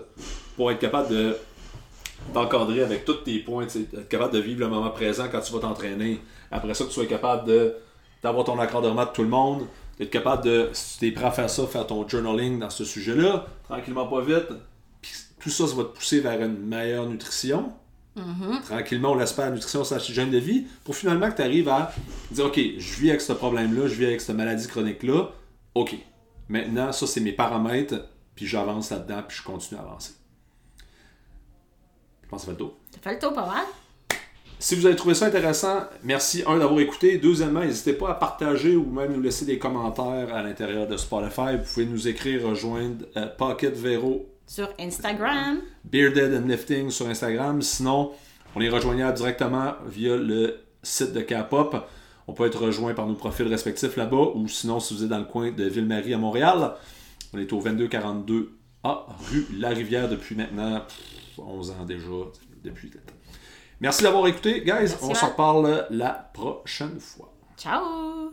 pour 0.56 0.70
être 0.70 0.78
capable 0.78 1.08
de 1.08 1.36
avec 2.34 3.04
tous 3.04 3.14
tes 3.24 3.38
points, 3.38 3.64
être 3.64 4.08
capable 4.08 4.34
de 4.34 4.40
vivre 4.40 4.60
le 4.60 4.68
moment 4.68 4.90
présent 4.90 5.26
quand 5.30 5.40
tu 5.40 5.52
vas 5.52 5.60
t'entraîner. 5.60 6.20
Après 6.50 6.74
ça, 6.74 6.84
que 6.84 6.88
tu 6.88 6.94
sois 6.94 7.06
capable 7.06 7.74
d'avoir 8.22 8.44
ton 8.44 8.58
encadrement 8.58 9.04
de 9.04 9.10
tout 9.10 9.22
le 9.22 9.28
monde, 9.28 9.66
d'être 9.98 10.10
capable 10.10 10.44
de, 10.44 10.70
si 10.72 10.98
tu 10.98 11.06
es 11.08 11.12
prêt 11.12 11.26
à 11.26 11.30
faire 11.30 11.50
ça, 11.50 11.66
faire 11.66 11.86
ton 11.86 12.06
journaling 12.06 12.58
dans 12.58 12.70
ce 12.70 12.84
sujet-là, 12.84 13.46
tranquillement 13.64 14.06
pas 14.06 14.20
vite. 14.20 14.48
Puis 15.00 15.12
tout 15.40 15.50
ça, 15.50 15.66
ça 15.66 15.74
va 15.74 15.84
te 15.84 15.96
pousser 15.96 16.20
vers 16.20 16.40
une 16.42 16.58
meilleure 16.66 17.06
nutrition. 17.06 17.72
Tranquillement, 18.68 19.12
on 19.12 19.14
la 19.14 19.50
nutrition 19.50 19.82
sur 19.82 19.96
la 19.96 20.02
hygiène 20.02 20.30
de 20.30 20.36
vie 20.36 20.66
pour 20.84 20.94
finalement 20.94 21.30
que 21.30 21.36
tu 21.36 21.42
arrives 21.42 21.70
à 21.70 21.90
dire 22.30 22.44
OK, 22.44 22.60
je 22.76 23.00
vis 23.00 23.08
avec 23.08 23.22
ce 23.22 23.32
problème-là, 23.32 23.88
je 23.88 23.94
vis 23.94 24.04
avec 24.04 24.20
cette 24.20 24.36
maladie 24.36 24.68
chronique-là. 24.68 25.30
OK. 25.74 25.96
Maintenant, 26.50 26.92
ça, 26.92 27.06
c'est 27.06 27.20
mes 27.20 27.32
paramètres, 27.32 27.94
puis 28.34 28.46
j'avance 28.46 28.90
là-dedans, 28.90 29.22
puis 29.26 29.38
je 29.38 29.42
continue 29.42 29.80
à 29.80 29.84
avancer. 29.84 30.12
Je 32.22 32.28
pense 32.28 32.42
que 32.42 32.46
ça 32.46 32.52
fait 32.52 32.58
le 32.62 32.66
tour. 32.66 32.76
Ça 32.90 32.98
fait 33.00 33.12
le 33.14 33.18
tour 33.18 33.32
pas 33.32 33.46
mal. 33.46 33.64
Si 34.58 34.74
vous 34.74 34.84
avez 34.84 34.96
trouvé 34.96 35.14
ça 35.14 35.26
intéressant, 35.26 35.84
merci, 36.04 36.42
un, 36.46 36.58
d'avoir 36.58 36.80
écouté. 36.80 37.16
Deuxièmement, 37.16 37.60
n'hésitez 37.60 37.94
pas 37.94 38.10
à 38.10 38.14
partager 38.14 38.76
ou 38.76 38.84
même 38.84 39.14
nous 39.14 39.22
laisser 39.22 39.46
des 39.46 39.58
commentaires 39.58 40.34
à 40.34 40.42
l'intérieur 40.42 40.86
de 40.86 40.98
Spotify. 40.98 41.56
Vous 41.56 41.72
pouvez 41.72 41.86
nous 41.86 42.06
écrire, 42.06 42.46
rejoindre 42.46 43.06
euh, 43.16 43.28
Pocket 43.38 43.74
Vero, 43.74 44.26
Sur 44.46 44.68
Instagram. 44.78 45.62
Bearded 45.84 46.34
and 46.34 46.48
Lifting 46.48 46.90
sur 46.90 47.08
Instagram. 47.08 47.62
Sinon, 47.62 48.12
on 48.58 48.60
est 48.60 48.68
rejoignable 48.68 49.16
directement 49.16 49.74
via 49.86 50.16
le 50.16 50.58
site 50.82 51.12
de 51.12 51.20
K-Pop. 51.20 51.88
On 52.26 52.32
peut 52.32 52.46
être 52.46 52.60
rejoint 52.60 52.92
par 52.92 53.06
nos 53.06 53.14
profils 53.14 53.46
respectifs 53.46 53.96
là-bas 53.96 54.32
ou 54.34 54.48
sinon, 54.48 54.80
si 54.80 54.94
vous 54.94 55.04
êtes 55.04 55.08
dans 55.08 55.18
le 55.18 55.24
coin 55.24 55.52
de 55.52 55.64
Ville-Marie 55.64 56.12
à 56.12 56.18
Montréal, 56.18 56.74
on 57.32 57.38
est 57.38 57.52
au 57.52 57.62
2242 57.62 58.52
A 58.82 59.06
rue 59.30 59.46
La 59.56 59.68
Rivière 59.68 60.08
depuis 60.08 60.34
maintenant 60.34 60.80
pff, 60.80 61.38
11 61.38 61.70
ans 61.70 61.84
déjà. 61.86 62.06
Depuis... 62.64 62.90
Merci 63.80 64.02
d'avoir 64.02 64.26
écouté, 64.26 64.60
guys. 64.60 64.72
Merci, 64.72 64.96
on 65.02 65.08
Matt. 65.08 65.16
se 65.16 65.24
reparle 65.24 65.86
la 65.90 66.10
prochaine 66.34 66.98
fois. 66.98 67.32
Ciao! 67.56 68.32